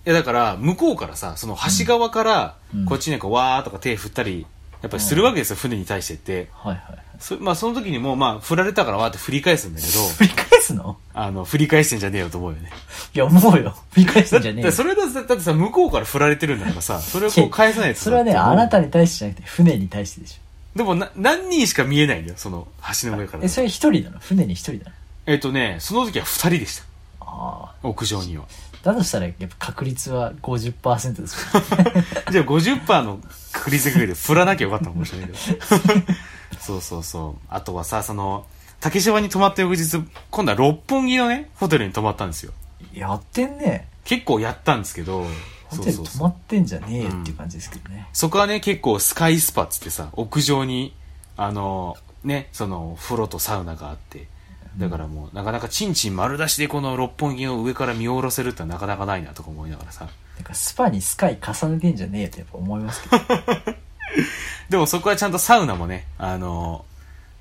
[0.05, 4.47] やだから、向こうからさ、その橋側からうん、こっちにこう、わーとか手振ったり、
[4.83, 6.49] やっぱりするわけですよ、船に対してって。
[6.53, 7.03] はいはいはい。
[7.19, 10.97] そまあ、その時にもう、まあ、振られたからわーって振り返すんだけど、振り返すの？
[11.13, 12.71] あの、振り返してんじゃねえよと思うよね。
[13.15, 13.77] いや、思うよ。
[13.93, 14.77] 振り返すだっんじゃねえよて、。
[14.77, 20.79] それだだってさ、向こうから振られてるんだからさ、それをこう返さないとさそれはね、って思うあなたに対してじゃなくて、船に対してでしょ。
[20.79, 22.67] でもな、何人しか見えないんだよ、その
[23.03, 23.49] 橋の上からえ、。
[23.49, 24.19] それ一人なの？
[24.21, 24.93] 船に一人なの？
[25.27, 26.85] えっ、とね、その時は二人でした。
[27.31, 27.89] ああ。
[27.89, 28.45] 屋上には。
[28.83, 32.05] だとしたら、やっぱ確率は50%ですよね。
[32.33, 33.21] じゃあ50%の
[33.53, 35.59] 確率で振らなきゃよかったのかもしれないけど。
[36.61, 37.47] そうそうそう。
[37.49, 38.47] あとはさ、その、
[38.81, 42.53] 竹芝に泊まった翌日、今度は六本木のね、ホテルに泊まったんですよ。
[42.95, 43.89] やってんね。
[44.05, 45.27] 結構やったんですけど、
[45.67, 48.09] ホテル泊まってんじゃねえよっていう感じですけどね。
[48.13, 50.95] そこはね、結構スカイスパっつってさ、屋上に、
[51.37, 54.27] あの、ね、その、風呂とサウナがあって、
[54.77, 60.09] だからもう、なかなかチンチン丸出しでこの六本木の上から見下ろせるってなかなかないなとか思いながらさ。
[60.37, 63.25] なんかスパにスカイ重ねてんじゃねえよってやっぱ思いますけど。
[64.71, 66.85] でもそこはちゃんとサウナもね、あの、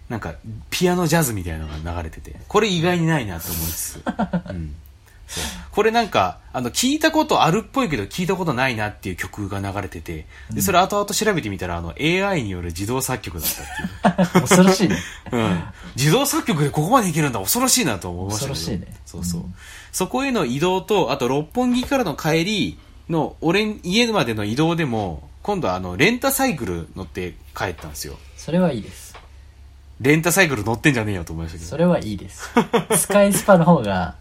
[0.10, 0.34] なんか、
[0.72, 4.04] ピアノジャズみたいなのが流れてて、これ意外にないなと思いつつ。
[4.50, 4.76] うん。
[5.72, 13.50] これなんか、あの、聞いたことあるっぽいけど聞いたことないなっていう曲が流れてて、で、それ後々調べてみたら、あの、AI による自動作曲だっ
[14.04, 14.42] たっていう。
[14.42, 14.98] 恐ろしいね。
[15.32, 15.64] うん。
[15.96, 18.54] 自動作曲でここまでいけるんだ、恐ろしいなと思いましたけど。
[18.54, 19.42] 恐ろしいねそうそう。
[19.42, 19.56] うん
[19.92, 28.18] そこへの移動と、あと六本木からの帰りの、俺、家までの移動でも、今度はあの、レンタサイクル乗って帰ったんですよ。
[28.36, 29.16] それはいいです。
[30.00, 31.70] レンタサイクル乗ってんじゃねえよと思いましたけど。
[31.70, 32.50] それはいいです。
[32.98, 34.16] スカイスパの方が、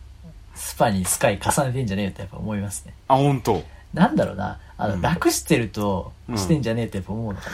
[0.58, 2.92] スパにスカイ重ねてんじゃねえよってやっぱ思いますね。
[3.06, 3.62] あ、本当。
[3.94, 4.58] なんだろうな。
[4.76, 7.50] あの、うん楽してると、うんしてんじゃねえってやっぱ思うのか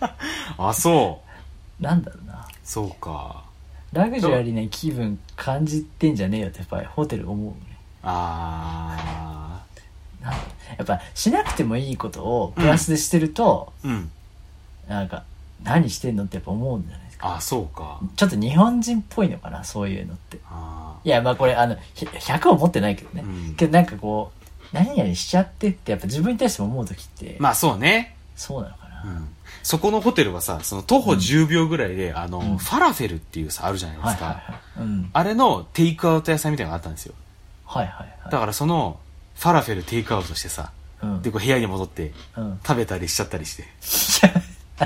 [0.00, 0.16] な。
[0.68, 1.22] あ、そ
[1.80, 1.82] う。
[1.82, 2.46] なんだろうな。
[2.62, 3.44] そうか。
[3.92, 7.76] ラグジュアリーな気分感じてんじゃねえよってやっぱりホテル思うね。
[8.02, 9.62] あ
[10.20, 13.88] なんだろうやっぱしなくてもいいことをプラスでしてると、ー。
[13.88, 14.10] うん。
[14.88, 15.24] なんか、
[15.62, 17.01] 何してんのってやっぱ思うんじゃないですか。
[17.22, 18.00] あ、そうか。
[18.16, 20.38] ちょっと日本人っぽいのかな、そういうのって。
[20.50, 23.22] あいや、まあこれ、あの、ひ100を持ってないけどね。
[23.24, 28.16] うんけどなんかこう、何々しちゃってってやっぱ自分に対しても思うときって、まあそうね。
[28.36, 29.02] そうなのかな。
[29.04, 29.28] うん。
[29.62, 34.24] そこのホテルはさ、その徒歩10秒ぐらいで、あの、んファラフェルっていうさ、あるじゃないですか。
[34.24, 34.80] はいはいはい。
[34.80, 35.10] うん。
[35.12, 37.14] あれのテイクアウト屋さんみたいなのがあったんですよ。
[37.64, 38.32] はいはいはい。
[38.32, 38.98] だからその、
[39.36, 41.22] ファラフェルテイクアウトしてさ、うん。
[41.22, 42.60] で、こう部屋に戻って、うん。
[42.66, 43.64] 食べたりしちゃったりして。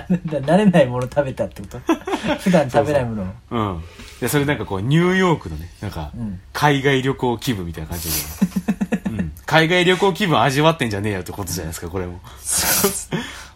[0.08, 1.78] 慣れないもの食べたってこと？
[2.40, 3.26] 普段食べないものを。
[3.50, 3.84] うん。
[4.20, 9.32] で、それなんかこう、ニューヨークのね、なんかうん、海外旅行気分みたいな感じで、 うん。
[9.46, 12.20] 海外旅行気分味わってんじゃねえよってことじゃないですか、これも。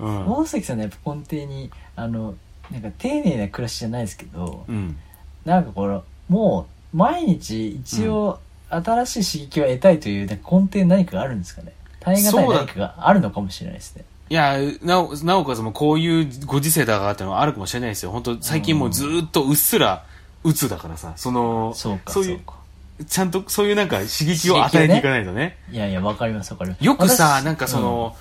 [0.01, 0.33] うん。
[0.33, 2.35] 大関さんのやっぱ根底に、あの、
[2.71, 4.97] なんか丁寧な暮らしじゃないですけど、うん。
[5.45, 11.73] なんかこの、もう、毎日一応、新しい刺激を得たいという、根底に何かがあるんですかね？
[12.01, 14.05] 耐え難いそうだ何かがあるのかもしれないですね。
[14.31, 18.13] いや、なお、なおかつもうこういうご時世だからっていうのはあるかもしれないですよ。
[18.13, 20.05] 本当最近もうずーっとうっすら、
[20.45, 22.55] 鬱だからさ、その、そうか、そいうそ
[23.01, 23.05] う。
[23.05, 25.59] ちゃんとそういうなんか刺激を与えていかないとね。
[25.73, 26.85] いやいや、わかりますわかります。
[26.85, 28.17] よくさ、私なんかそ、の、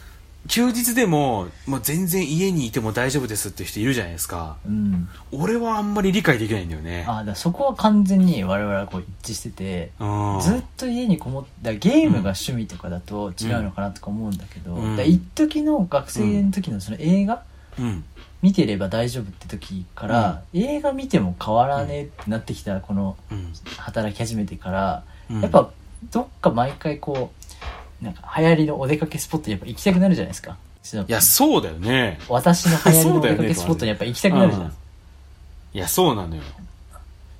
[0.47, 4.57] 休日でも、もう全然家にいても大丈夫ですって人いるじゃないですか。
[4.65, 4.71] うん。
[4.71, 7.05] うん俺はあんまり理解できないんだよね。
[7.07, 10.39] あ、だそこは完全に我々はこう一致してて、うん。
[10.41, 17.43] ずっと家にこもったゲームが趣味とかだと違うのかなとか思うんだけど、うんだ一時の学生の時のその映画
[17.77, 18.03] うん。
[18.41, 23.53] 見てれば大丈夫って時から、映画見ても変わらねえってなってきたこのうん。
[23.77, 25.69] 働き始めてから、うんやっぱ
[26.11, 27.38] どっか毎回こう
[28.01, 30.57] なんか流行りのお出かけスポットにやっぱ行きたくなるじゃないですか
[31.07, 32.19] いや、そうだよね。
[32.29, 34.71] 私の流行りのお出かけスポットにやっぱ行きたくなるじゃん、うん
[35.71, 36.41] いや、そうなのよ。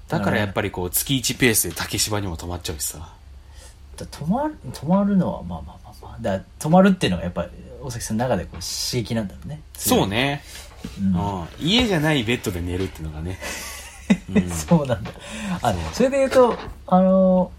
[0.08, 3.14] だからやっぱりこう、月1ペースで竹芝にも泊まっちゃうしさ。
[3.98, 7.50] だ泊まる泊まるのはまあまあまあまあだ泊まるっていうのがやっぱり
[7.82, 10.42] 大崎さんの中でこう刺激なんだろうねそう、ね。
[11.00, 11.48] うんうん。
[11.60, 13.40] 家じゃないベッドで寝るっていうのがね。
[14.34, 15.12] う んそうなんだ
[15.62, 17.52] あそれで言うとあの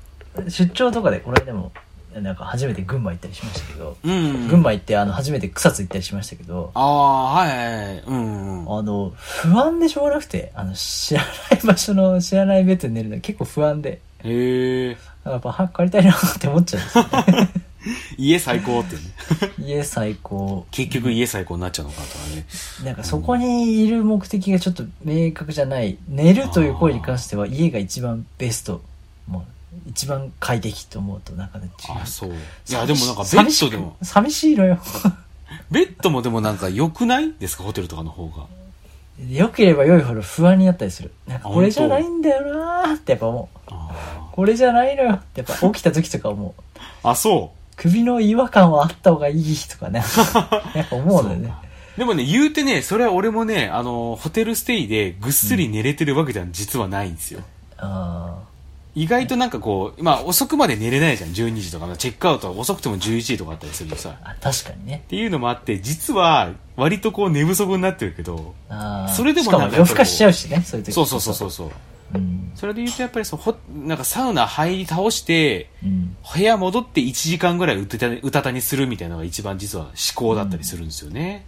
[0.49, 1.71] 出張とかでこの間も
[2.15, 4.49] なんか初めて群馬行ったりしましたけど、うん。
[4.49, 8.03] 群馬行ってあの初めて草津行ったりしましたけど、ああ、はいはいはい。
[8.07, 8.79] うんうん。
[8.79, 14.97] あの、不安でしょうがなくて、あの、知らない場所の知らないベッドに寝るの結構不安で、へえ。
[15.25, 17.61] やっぱ早く帰りたいなって思っちゃうんです。
[18.19, 19.03] 家最高ってね。
[19.59, 20.67] 家最高。
[20.71, 22.45] 結局家最高になっちゃうのかとかね。
[22.85, 25.97] なんかそこにいる目的がちょっと明確じゃない。
[26.09, 28.83] 寝るという行為に関しては家が一番ベスト。
[29.27, 29.43] もう、
[29.89, 32.31] 一番快適と思うと、なんかね、あ、そう。
[32.31, 34.79] いや、でもなんかベッドでも、寂しいのよ。
[35.71, 37.63] ベッドもでもなんか良くないですか？
[37.65, 38.47] ホテルとかの方が。
[39.29, 41.13] 良ければ良いほど不安になったりする。
[41.27, 43.59] なんかこれじゃないんだよなーってやっぱ思う。
[43.71, 46.79] あこれじゃないのよってやっぱ起きた時とか思う。
[47.07, 50.03] ーあ、そ首の違和感はあった方がいいとかね。
[50.75, 51.53] やっぱ思うのよね。
[51.97, 51.99] う。
[51.99, 57.41] でもね、言うてね、それは俺もね、あの、ホテルステイでぐっすり寝れてるわけじゃ実はないんですよ。
[57.77, 58.39] あ
[58.95, 61.97] 意外となんかこう、まあ遅くまで寝れないじゃん、12時とかの。
[61.97, 64.11] チェックアウトは遅くても11時とかあったりするとさ。
[64.11, 65.09] ーあ、確かにねっ。
[65.09, 68.55] ていうのもあって、実は割とこう寝不足になってるけど、
[69.15, 71.71] それでもなんか夜更かしちゃうしね、そういう時そうそうそうそうそう。
[72.15, 72.53] うん。
[72.55, 76.17] それで言うとやっぱりそのほなんかサウナ入り倒してうん。
[76.35, 81.47] 部屋戻って1時間ぐらいうたたうたたにするみたいなのが一番実は思考だったりするんですよね、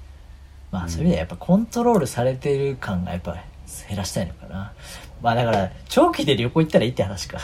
[0.71, 3.37] まあ、そういう意味ではやっぱコントロールされてる感がやっぱ
[3.89, 4.73] 減らしたいのかな。
[5.23, 7.39] まあだから、長期で旅行行ったらいいって話か。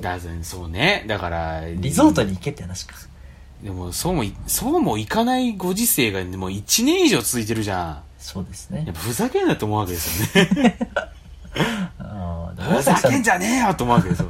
[0.00, 1.04] だそうね。
[1.06, 2.94] だからリゾートに行けって話か。
[3.62, 8.02] でもそうもいそうもいかないご時世がもう1年以上続いてるじゃん。
[8.18, 8.84] そうですね。
[8.86, 8.94] やっ。
[8.94, 10.78] ぱふざけんなと思うわけですよね。
[12.56, 14.28] ふざけんじゃねえよと思うわけですよ。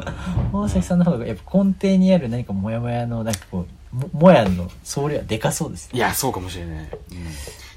[0.52, 5.98] 大崎さんの方がやっぱ根底にある何かモヤモヤのなんかこうももやの総量はでかそうですね。
[5.98, 6.86] いやそうかもしれない、うん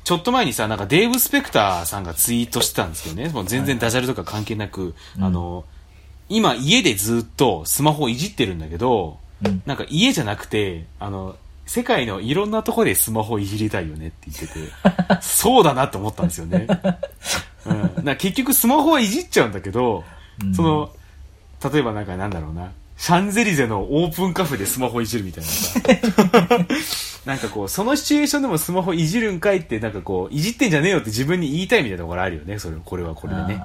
[0.10, 5.24] ちょっと前にさ、なんかデーブ・スペクターさんがツイートしてたんですけどね、もう全然ダジャレとか関係なく、うん。
[5.24, 5.66] あの、
[6.30, 9.62] 今家でずっとスマホをいじってるんだけど、うん。
[9.68, 11.36] なんか家じゃなくて、あの、
[11.68, 16.66] 世界のいろんなところでスマホをいじりたいよねって言ってて、 そうだなと思ったんですよね。
[17.68, 20.04] うん、な結局スマホはいじっちゃうんだけど、
[20.44, 20.56] うん。
[20.56, 20.90] その、
[21.72, 25.80] 例えばなんかなんだろうな、シャンゼリゼのオープンカフェでスマホいじるみたいなさ。
[27.26, 33.62] なんかこう、そのシチュエーションでもスマホいじるんかいって、なんかこう、いじってんじゃねえよって自分に言いたいみたいなところあるよね、それ、これはこれでね。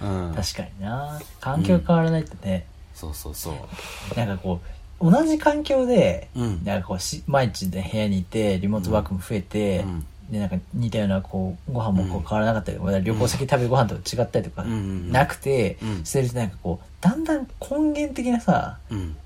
[0.00, 0.34] うん。
[0.34, 1.20] 確かにな。
[1.40, 4.18] 環境変わらないとね、そうそうそう。
[4.18, 4.60] なんかこ
[5.00, 6.64] う同じ環境で、うん。
[6.64, 10.06] なんかこうし毎日で部屋にいてリモートワークも増えて、うん。
[10.30, 14.70] でなんか似たようなこうご飯もこう変わらなかったり、旅行先で食べるご飯とか違ったりとかうん。
[14.70, 14.76] うん。
[14.76, 15.12] うん。
[15.12, 16.04] なくて、うん。
[16.04, 19.16] してるとなんかこうだんだん根源的なさうん。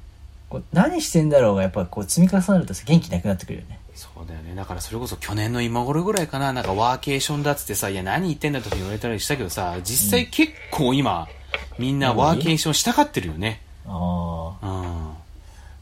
[0.48, 4.54] こう何してんだろうがやっぱこう積み重なるとさ元気なくなってくるよねそうだよね。
[4.54, 11.26] だからそれこそ去年の今頃ぐらいかな、なんかワーケーションだっつってさ、いや何言ってんだとか言われたりしたけどさ、実際結構今、
[11.80, 13.60] みんなワーケーションしたがってるよね。
[13.86, 14.68] あうん。
[14.70, 15.14] あ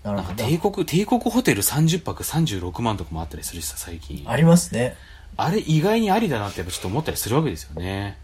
[0.02, 4.24] なるなんほどか帝国、帝国ホテル30泊36万とかもあったりするしさ、最近。
[4.26, 4.96] ありますね
[5.36, 8.16] あれ意外にありだなってやっぱちょっと思ったりするわけですよね。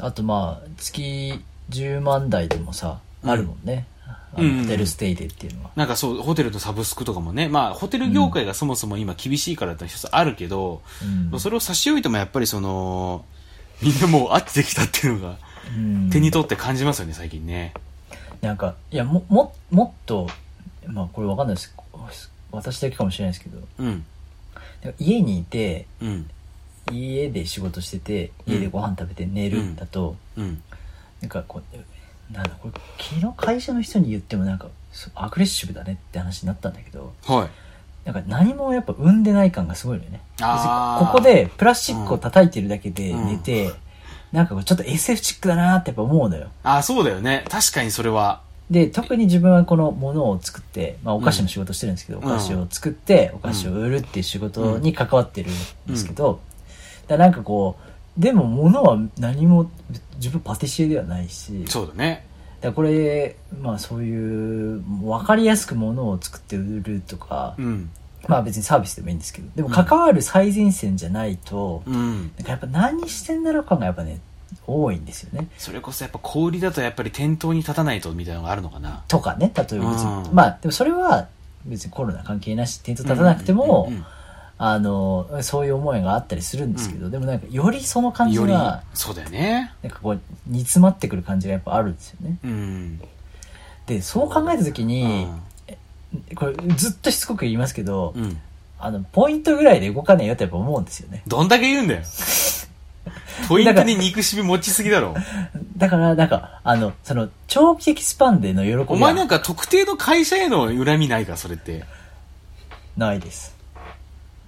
[0.00, 3.86] あとまあ月10万台でもさ、うんあるもんね
[4.32, 10.82] ホテルステイでっていうのは、なんかそう、ホテルのサブスクとかもね、まあ、ホテル業界がそもそも今厳しいからって一つあるけど、
[11.32, 11.40] うん。
[11.40, 13.24] それを差し置いてもやっぱりその、
[13.82, 15.36] みんなもう飽きてきたっていうのが、
[15.74, 16.10] うん。
[16.10, 17.72] 手に取って感じますよね、最近ね。
[18.40, 20.28] なんかいやもももっと
[20.86, 21.74] まあこれわかんないです。
[22.52, 23.58] 私だけかもしれないですけど。
[23.78, 24.04] うん。
[24.98, 26.30] 家にいてうん。
[26.92, 28.54] 家で仕事しててうん。
[28.54, 30.62] 家でご飯食べて寝るんだと、うん。
[31.20, 31.76] なんかこう
[32.32, 34.68] なんだこれ昨日会社の人に言ってもなんか
[35.14, 37.48] アグレッシブだねって話になったんだけどはい。
[38.06, 40.20] なんか何もやっぱ生んでない感がすごいのよね。
[40.38, 43.26] ここでプラスチックを叩いてるだけでうん。
[43.26, 43.72] 寝て、
[44.30, 46.50] なんかこうちょっと SF チックだなってやっぱ思うのよ。
[46.62, 47.44] あ、そうだよね。
[47.48, 48.42] 確かにそれは。
[48.70, 52.26] で特に自分はこのものを作って、まあ、お菓子の仕事してるんですけど、うん。
[52.26, 55.54] お菓子を作ってお菓子を売るっていう仕事に関わってるん
[55.88, 56.38] ですけど、
[57.08, 57.85] だからなんかこう
[58.18, 59.70] でも物は何も
[60.16, 62.26] 自分パティシエではないしそうだね。
[62.62, 67.90] らこれまあそういう分かりやすく物を作って売るとか、うん。
[68.28, 72.22] まあ別にサービスでもいいんですけどでも関わる最前線じゃないと、うん。
[72.22, 74.20] なんかやっぱ何してんだろう感がやっぱね
[74.66, 79.04] 多いんですよねそれこそやっぱ小売りだとやっぱり店頭に立たないとみたいなのがあるのかな。
[79.06, 81.28] とかね例えばうんまあでもそれは
[81.66, 84.06] 別にコロナ関係なし店頭立たなくても、うんうんうん
[84.58, 89.74] あのそういう思いがあったりするんですけど、でもなんかよりその感じが、そうだよね。
[89.82, 93.00] なんかこう煮詰まってくる感じがやっぱあるんですよねうん。
[93.86, 95.28] でそう考えた時に
[96.32, 98.20] う、これずっとしつこく言いますけど、ん。
[98.20, 98.40] うん。
[98.78, 102.02] あのポイントぐらいで動かねえよってやっぱ思うんですよねどんだけ言うんだよ。
[103.48, 105.14] ポイントに憎しみ持ちすぎだろ。
[105.76, 111.84] だからなんかあのその長期的スパンでの喜びはお前なんか特定の会社への恨みないか、それって。
[112.96, 113.55] ないです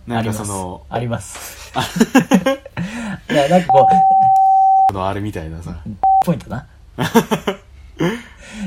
[0.09, 1.73] なんかありますその、あります
[3.31, 3.85] いや なんかこう
[4.88, 5.77] このあれみたいなさ。
[6.25, 6.66] ポイントな。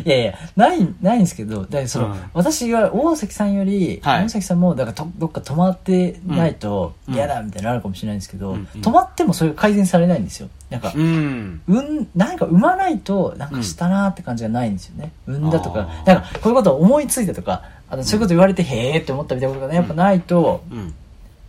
[0.05, 10.49] いやいや、ない、ないんですけど、だその、うん私は大崎さんより、はい大崎さんも、だからとどっか泊まってないとうん嫌だみたいなのあるかもしれないんですけど、うんうん泊まってもそれが改善されないんですよ。
[10.69, 11.61] なんか、うん。
[11.67, 15.11] うん、なんか産まないと、なんかしたなーって感じがないんですよね。
[15.25, 20.93] 産んだとかなんかこういうことを思いついたとか、あとそういうこと言われて、へーって思ったみたいなことがね、やっぱないと、うん。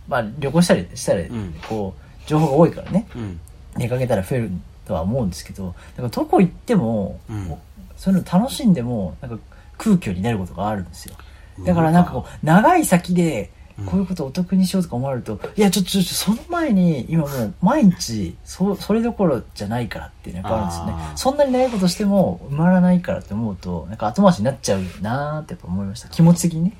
[0.07, 3.07] まあ旅行したりしたらん、こう、情報が多いからね。
[3.15, 3.39] うん。
[3.77, 4.51] 出かけたら増える
[4.85, 7.53] とは思うんですけどだからどこ行っても、うん。
[7.97, 9.37] そういうの楽しんでもなんか
[9.77, 11.15] 空虚になることがあるんですよ。
[11.65, 13.85] だからなんかこう長い先でうん。
[13.85, 20.93] こういうことをお得にしようとか思われると、いやちょっとちょっとその前に今もう毎日そそれどころじゃないからっていうのがあるんですよね。
[21.15, 26.09] そんなに長いことしても埋まらないからって思うとなんか後回しになっちゃうなーってやっぱ思いました。
[26.09, 26.73] 気持ち的にね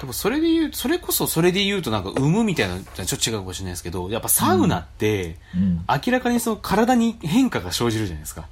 [0.00, 8.46] でもそれで言う、それこそそれで言うとなんか産むみたいなちょっと違うかもしれないですけど、やっぱサウナって、うん明らかにその体に変化が生じるじゃないですか。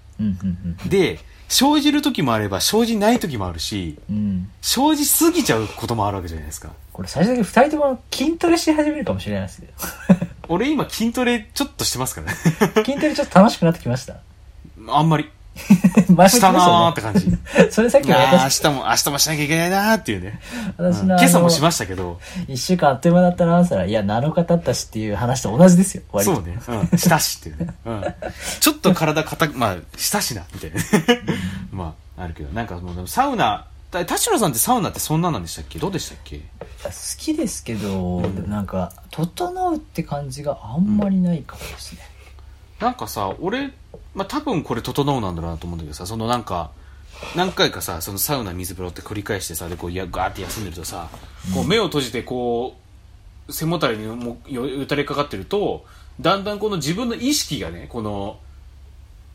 [0.89, 4.51] で、生じる時もあれば生じない時もあるし、うん。
[4.61, 6.71] 生じすぎちゃうこともあるわけじゃないですか。
[6.93, 9.69] これ最終的に二人とも筋トレし始めるかもしれないですけ
[10.49, 12.37] 俺今筋トレちょっとしてますからね。
[12.75, 12.83] ど。
[12.85, 14.17] 筋トレちょっと楽しくなってきました？
[14.89, 15.31] あんまり。
[16.09, 17.31] 前したなーって感じ。
[17.31, 17.37] じ。
[17.73, 20.41] それさっき明日も、明日もしなきゃいけないなーっていうね。
[20.77, 22.53] 私の、うん今朝もしまししたけど、た。
[22.53, 26.35] 一週間あっという間だったな、そしたら、いや、7日経ったしっていう話と同じですよ、割と。
[26.37, 26.59] そうね。
[26.91, 26.99] うん。
[26.99, 27.75] したしっていうね。
[27.85, 28.05] うん。
[28.61, 30.77] ちょっと体硬く、まあ、したしな、みたいな。
[31.73, 35.79] まあ、あるけど、なんかもうサウナ、た田代さんってサウナってそんななんでしたっけ？
[35.79, 36.39] どうでしたっけ？
[36.83, 42.01] 好きですけど、でもなんか、整うって感じがあんまりないかもですね。
[42.81, 43.71] なんかさ、俺、
[44.17, 46.73] まあ多分これ整うなんだろうなと思うんだけどさ、そのなんか、
[47.37, 51.09] 何回かさ、そのサウナ水風呂って繰り返してさ、でこうやガーって休んでるとさ、
[51.55, 52.75] こう目を閉じてこ
[53.49, 55.85] う、背もたれにもよ打たれかかってると、
[56.21, 58.39] だんだんこの自分の意識がね、この、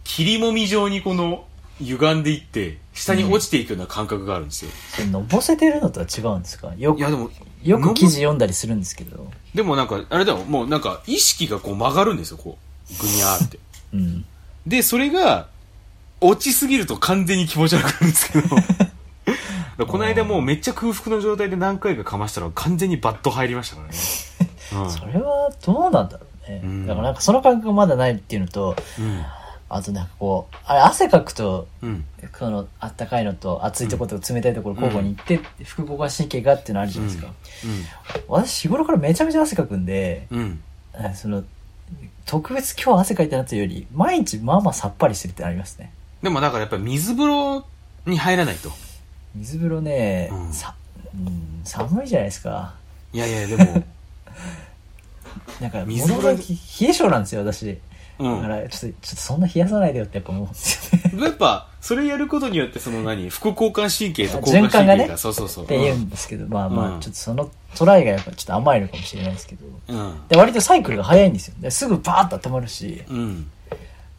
[0.03, 1.45] 霧もみ状にこの、
[1.79, 4.71] 歪んでいって、下に落ちていくような感覚があるんですよ。
[4.89, 6.73] それのぼせてるのとは違うんですか？
[6.77, 7.31] よくいやでも、
[7.63, 9.31] よく記事読んだりするんですけど。
[9.55, 12.57] でもなんか、あれだよ、もうなんか意識がこう曲がるんですよ、こ
[12.91, 13.01] う。
[13.01, 13.59] ぐにゃーって。
[13.93, 14.25] うん。
[14.65, 15.47] で、それが、
[16.21, 23.93] 落ちすぎると完全に気持ち悪くなるんですけど、 この間もうめっちゃ空腹の状態で何回かかましたら完全にバット入りましたからね。
[24.89, 26.61] それはどうなんだろうね。
[26.63, 29.25] うんだからなんかその感覚がまだないっていうのと、うん。
[29.73, 32.05] あとなんかこう、あれ汗かくと、うん。
[32.37, 37.31] その、あったかいのと暑いところと冷たいところ交互に行って、副交感神経がっていうのあるじゃないですか。
[38.27, 40.27] 私日頃からめちゃめちゃ汗かくんで、
[41.15, 41.43] その、
[42.25, 45.91] 特別今日汗かいたなというより、毎日まあまあさっぱりしてるってありますね。
[46.21, 47.65] でもだからやっぱり水風呂
[48.05, 48.71] に入らないと。
[49.35, 50.75] 水風呂ね、うんさ、
[51.15, 52.75] うん、寒いじゃないですか。
[53.13, 53.83] いやいや、でも、
[55.59, 57.77] なんか、水風呂冷え性なんですよ、私。
[58.19, 61.23] うんだから、ちょっと、ちょっとそんな冷やさないでよってやっぱ思うんですよね。
[61.25, 65.65] やっぱ、それやることによって、その何、副交感神経と交感神経が、そうそうそう。
[65.65, 69.65] って言うんですけど、まあまあ、うんちょっとそのトライがやっぱちょっと甘いのかもしれないですけど。
[69.87, 70.27] うん。
[70.27, 71.55] で、割とサイクルが早いんですよ。
[71.59, 73.51] ですぐバーッと温まるし、うん。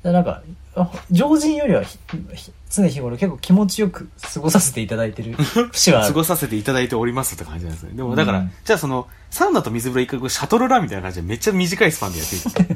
[0.03, 0.42] でなんか、
[0.74, 1.98] あ常人よりはひ
[2.34, 6.09] ひ常日頃結構気持ちよく過ごさせていただいてる節はある。
[6.12, 7.92] 過ごさせていただいておりますって感じなんですね。
[7.94, 12.66] でもだから、うんじゃあその、サウナと水風呂一回こうシャトルランみたいな感じでめっちゃ短いスパンでやっていいですかい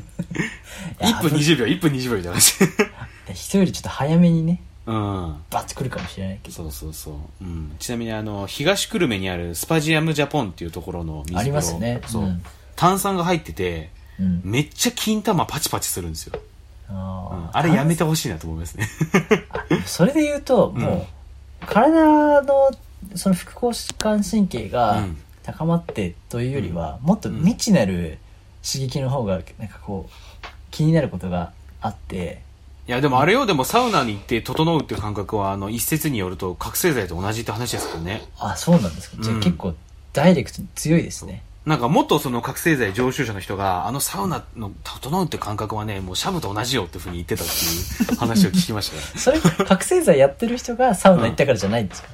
[1.11, 2.53] や1分20秒、1分20秒みたいな感じ
[3.29, 3.35] で。
[3.35, 5.37] 人よりちょっと早めにね、うん。
[5.51, 6.55] バッと来るかもしれないけど。
[6.55, 7.15] そうそうそう。
[7.43, 7.77] うん。
[7.79, 11.41] ちなみにあの、東久留米にあるスパジアムジャポンっていうところの水風呂。
[11.41, 12.23] ありますねそう。
[12.23, 12.43] うん
[12.77, 14.43] 炭酸が入ってて、うん。
[14.45, 16.39] めっちゃ金玉パチパチするんですよ。
[16.89, 18.87] ああれやめてほしいなと思いますね。
[19.87, 21.07] それで言うと、も
[21.63, 22.71] う、体の、
[23.15, 28.19] その副交感神経うがん高まってというよりは、もっと未知なる
[28.63, 32.43] 刺激の方が、なんかこう、気になることがあって、
[32.89, 38.23] いや、でもあれよ、でもサウナに行って整うっていう感覚は、あの、一説によると覚醒剤と同じって話ですけどね。
[38.39, 39.17] あ、そうなんですか。
[39.21, 39.75] じゃあうん結構、
[40.13, 41.43] ダイレクトに強いですね。
[41.67, 49.03] なんかもっとその覚醒剤常習者の人が、あのサウナの整うって感覚はね、もうシャブと同じよっていうふうに言ってたっていう話を聞きましたよ。
[49.19, 52.09] それ、覚醒剤やってる人がサウナ行ったからじゃないんですか、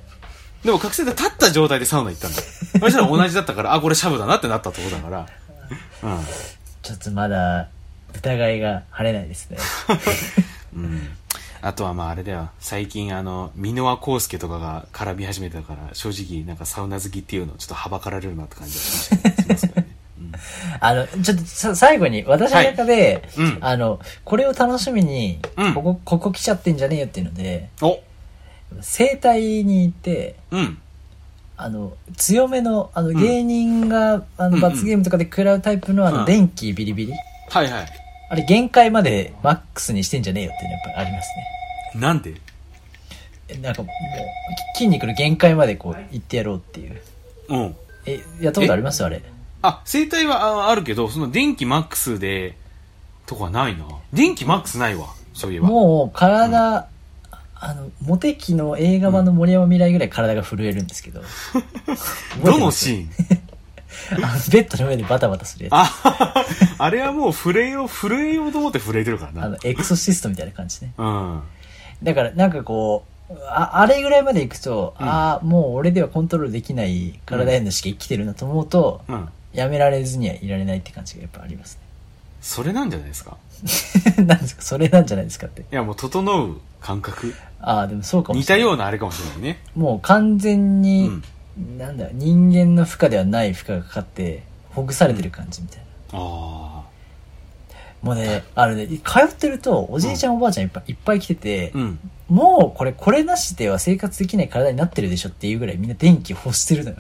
[0.65, 2.45] でも覚醒剤立った状態でサウナ行ったんだよ。
[2.81, 5.27] そしたら同じだったから、あ、これシャブだなってなったってことだから。
[6.81, 7.69] ちょっとまだ、
[8.15, 9.59] 疑いが晴れないですね。
[10.75, 10.85] うん。
[10.85, 11.09] うん。
[11.61, 12.51] あとはまああれだよ。
[12.59, 19.73] 最近あの、箕輪康介とかが絡み始めたから、正直なんかサウナ好きっていうのちょっとはばかられるなって感じがしますね。
[20.19, 20.33] うん
[20.81, 28.01] あの、ちょっとさ最後に、私の中で、はいうんあの、これを楽しみに、うんここ、ここ来ちゃってんじゃねえよっていうので、お
[28.81, 30.79] 整体に行って、うん。
[31.57, 37.13] あの、強めの、あの、芸人が、あの、うん罰ゲームとかで食らうタイプの、あの、うん電気ビリビリ。
[37.49, 37.87] はいはい。
[38.33, 41.29] あれ、限界までマックスにしてんじゃねえよっていうのやっぱりあります
[41.95, 42.01] ね。
[42.01, 42.35] なんで？
[43.49, 46.99] えなんかもう、筋肉の限界までこう、行ってやろうっていう。
[47.51, 47.77] うん。
[48.07, 49.05] え、やったことあります？
[49.05, 49.21] あれ。
[49.61, 52.57] あ、生体はああるけど、その電気マックスで、
[53.27, 53.85] とかないな。
[54.15, 55.09] 電気マックスないわ。
[55.35, 55.69] そういえば。
[55.69, 56.89] もう、体、
[57.55, 61.21] あの、モテ期の映画版の森山未来ぐらい体が震えるんですけど。
[62.43, 63.42] どのシーン？
[64.13, 64.21] あの
[64.51, 65.75] ベッドの上でバタバタするやつ。
[65.75, 66.45] あ、
[66.79, 69.45] あれはもう震えよう、震えようと思って震えてるからな。
[69.45, 70.93] あの、エクソシストみたいな感じね。
[70.99, 71.41] うん。
[72.03, 79.29] だから、なんかこう、ああれぐらいまで行くと、うんああ、もう俺ではコントロールできない体へのしか生きてるなと思うと、うん。
[79.55, 81.79] やめられずにはいられないって感じがやっぱあります
[82.41, 83.37] それなんじゃないですか？
[84.17, 84.25] ね。
[84.25, 84.63] なんですか？
[84.63, 85.63] それなんじゃないですかって。
[85.63, 87.35] いや、もう整う感覚。
[87.61, 88.57] ああ、でもそうかも似した。
[88.57, 89.61] ようなあれかもしれないね。
[89.77, 91.25] もう完全に、うん
[91.79, 95.85] なんだ、人間の負荷ではない負荷がかかって、ほぐされてる感じみたいな。
[96.13, 96.83] あ
[98.03, 101.99] もうね、あのね、通ってると、おじいちゃんおばあちゃんいっぱいいっぱい来てて、うん。
[102.29, 106.97] もうこれ、これなしでは生活できない体になってるでしょっていうぐらいみんな電気を欲してるのよ。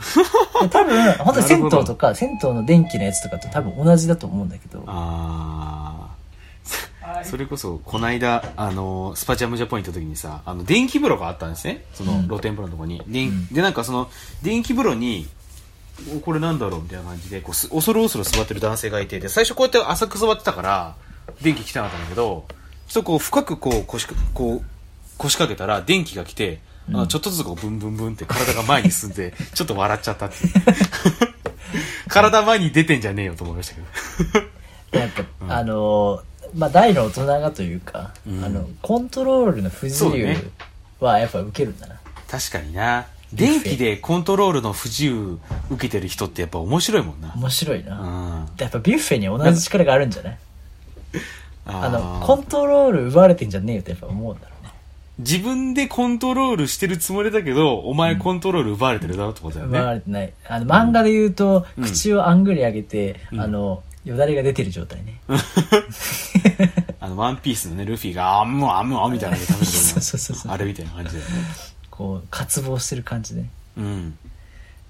[0.60, 5.61] で 多分、本当に銭湯とか、銭湯の電気のやつとかと多分同じだと思うんだけど、あー。
[7.24, 11.84] それこそ、こないだ、あの、スパチャムジャポイントの時にさ、あの、電気風呂があったんですね。
[11.94, 13.02] そのうん露天風呂のとこに。
[13.06, 14.10] で,、んで、なんかその、
[14.42, 15.28] 電気風呂に、
[16.16, 16.82] おこれなんだろう？
[16.82, 20.96] みたいな感じで、こうす、恐る恐る座ってる男性がいて、で、最初こうやって浅く座ってたから、
[21.42, 22.46] 電気来てなかったんだけど、
[22.88, 24.64] ちょっとこう、深くこう、腰か、こう、
[25.18, 30.36] 腰掛けたら、電気が来て、あのちょっとずつこう、ブンブンブンって体が前に進んで、 ちょっと笑っちゃったって。
[32.08, 33.80] 体前に出てんじゃねえよと思いましたけ
[34.40, 34.46] ど。
[34.90, 36.22] でやっぱ、あのー、
[36.54, 40.36] まあ、大の大人がというか、うんあの、コントロールの不自由
[41.00, 41.96] はやっぱ受けるんだな。
[42.28, 43.06] 確かにな。
[43.32, 45.38] 電気でコントロールの不自由
[45.70, 47.32] 受けてる人ってやっぱ面白いもんな。
[47.34, 47.98] 面白いな。
[48.00, 48.46] うん。
[48.58, 50.38] やっぱビュッフェに同じ力があるんじゃない？
[51.64, 54.72] ああの、ーコントロール奪われてんじゃねえよってやっぱ思うんだろうね。
[55.18, 59.78] 自分でコントロールしてるつもりだけど、お前コントロール奪われてるだろってことだよね。
[59.78, 60.32] 奪われてない。
[60.48, 65.20] あの、漫画で言うと、うん口をあんぐり上げて、んあの、よだれが出てる状態ね。
[66.98, 71.30] あの、ワンピースのね、ルフィが、あんむあんむあんみたいなので食べてる そうそうそうそうあれみたいな感じだよね。
[71.90, 73.48] こう、渇望してる感じね。
[73.76, 74.18] うん。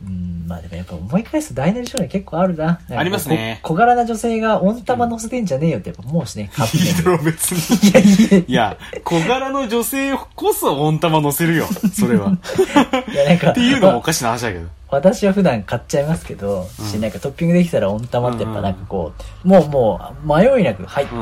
[0.04, 2.80] うん、まあでもやっぱ思い返すと大なり小なり結構あるな。
[2.88, 7.90] ありますねこ小柄な女性が温玉乗せてんじゃねえよってやっぱ思うしね、カップいいだろ、別に。
[7.90, 11.66] いやいやいいや、小柄の女性こそ温玉乗せるよ。
[11.92, 12.36] それは。
[13.14, 14.66] や、なんか、っていうのもおかしな話だけど。
[14.88, 21.14] 私は普段買っちゃいますけど、しなんかトッピングできたら温玉ってやっぱなんかこう、もうもう迷いなく入って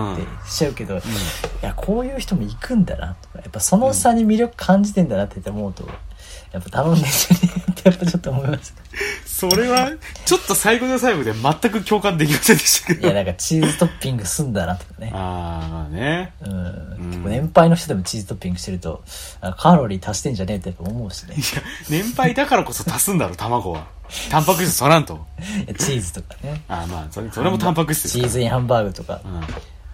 [0.50, 1.00] しちゃうけど、い
[1.62, 5.84] や、こういう人も行くんだなとか、やっぱその差に魅力感じてんだなって思うと、
[6.52, 7.49] やっぱ頼んでんじゃねえ
[7.80, 8.74] ってやっぱちょっと思います。
[9.24, 9.90] それは、
[10.26, 13.00] ちょっと最後の最後で全く共感できませんでしたけど。
[13.00, 15.10] いや、なんかチーズトッピングすんだなとかね。
[15.14, 16.34] あー、まあね。
[16.42, 19.02] うん、結構年配の人でもチーズトッピングしてると、
[19.40, 21.34] あカロリー足してんじゃねえってやっぱ思うしね。
[21.34, 23.86] いや、年配だからこそ足すんだろ、卵は。
[24.30, 25.24] タンパク質取らんと。
[25.78, 26.62] チーズとかね。
[26.68, 29.20] あー、まあ、それそれもタンパク質チーズインハンバーグとか。
[29.24, 29.40] うん。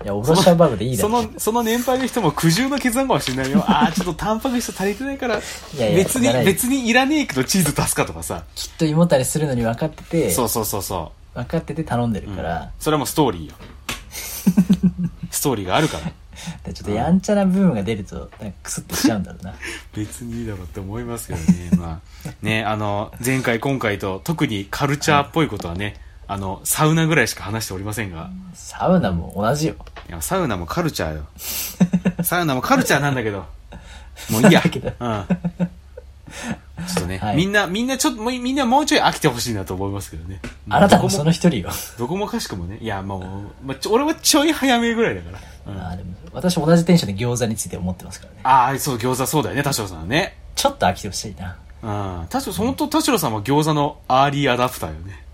[0.07, 1.09] いや、おろしハンバーグでいいだろ。
[1.11, 3.59] その、その年配の人も苦渋の決断かもしれないよ。
[3.67, 5.41] ああ、ちょっとタンパク質足りてないから、い
[5.77, 8.45] やいや別に別にいらねえけどチーズ足すかとかさ。
[8.55, 12.37] きっと胃もたれするのに分かってて、そうそうそうそ分かってて頼んでるう。
[12.37, 13.55] から、それはもうストーリーよ。
[15.33, 16.13] ストーリーがあるから。
[16.65, 19.55] でちょっとやんちゃな部分が出ると、なんかクスッとしちゃうんだろうな。
[19.97, 21.71] 別にいいだろうって思いますけどね。
[21.77, 25.97] まあ、ね、あの、前回今回と特にカルチャーっぽいことはね、
[26.29, 29.75] あの、サウナぐらいしか話しておりませんが、サウナも同じよ。
[30.09, 31.27] いや、サウナもカルチャーよ。
[32.23, 33.47] サウナもカルチャーなんだけど、
[34.31, 34.63] もういいや。
[34.65, 34.71] うん。
[36.87, 40.41] ちょっとね、はいみんな、みんなちょっと、もうみんなもうちょい飽きてほしいなと思いますけどね。
[40.69, 41.71] あなたもその一人よ。
[41.99, 42.79] どこもかしくもね。
[42.81, 45.73] いや、もう、まあ、ちょ俺はちょい早めぐらいだから。
[45.73, 48.41] うん、あーでも私も同じテンションで餃子について思ってますからね。
[48.43, 50.37] ああ、そう、餃子そうだよね、田代さんはね。
[50.55, 51.57] ちょっと飽きてほしいな。
[51.83, 52.27] うん。
[52.29, 55.26] 田代、本当田代さんは餃子のアーリーアダプターよね。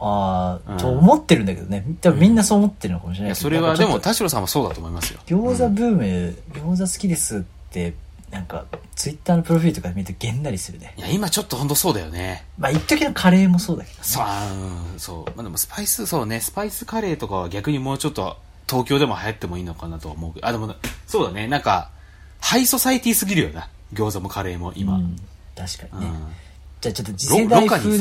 [0.00, 1.84] ああ、うんと思ってるんだけどね。
[2.00, 3.48] 多分みんなそう思ってるのかもしれいや、ないけど。
[3.48, 5.20] それは、でも、田代さんはそうだと思いますよ。
[5.26, 7.40] と餃子ブーム、餃子好きですっ
[7.70, 7.94] て、
[8.30, 10.94] なんか、ツイッターのプロフィールとか見るとげんなりするね。
[10.96, 12.44] いや、今ちょっと本当そうだよね。
[12.58, 14.04] まあ、一時のカレーもそうだけどね。
[14.04, 15.24] そう、あーうん、そう。
[15.34, 18.36] まあ、でもスパイス、そうね、スパイスカレーとかは逆にもうちょっと
[18.68, 20.74] 東京でも流行ってもいいのかなとは思うけど、あ、でも、
[21.06, 21.90] そうだね、なんか、
[22.40, 23.68] ハイソサイティすぎるよな。
[23.94, 24.96] 餃子もカレーも今。
[24.96, 25.16] うん、
[25.56, 26.06] 確かにね。
[26.06, 26.32] うん
[26.80, 27.98] じゃあちょっと次世代ろろ過に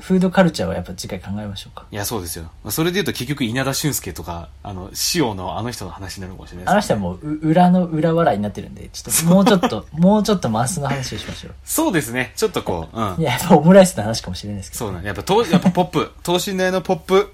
[0.00, 1.86] フードカルチャーはやっぱ次回考えましょうか。
[1.90, 2.44] いや、そうですよ。
[2.64, 11.54] まあそれで言うと結局稲田俊介とか、あの、塩のあの人の話になるかもしれないあのです、人はもうう裏の裏笑いになってるんで、ちょっともうちょっと、もうちょっとマスの話をしましょう。
[11.64, 12.32] そうですね。
[12.36, 13.22] ちょっとこう、うんい。
[13.22, 14.86] や、やっぱオムライスの話かもしれないですけど。
[14.86, 16.12] そうなんやっぱ、とやっぱポップ。
[16.22, 17.32] 等身大のポップ。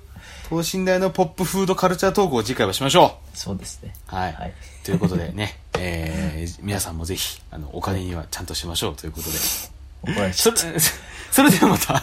[0.48, 3.94] 等身大のポップフードカルチャートークを次回はしましょそうですね。
[4.12, 4.14] う。
[4.14, 4.32] はい。
[4.32, 4.52] はい
[4.86, 9.36] ということでね、 えー、皆さんもぜひ、あの、お金にはちゃんとしましょうということで。
[10.12, 10.62] 怒られちゃった。、
[11.36, 12.02] それではまた、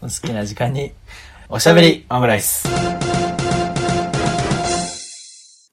[0.00, 0.90] お好きな時間に、
[1.48, 2.04] おしゃべり。
[2.10, 2.66] オムライス。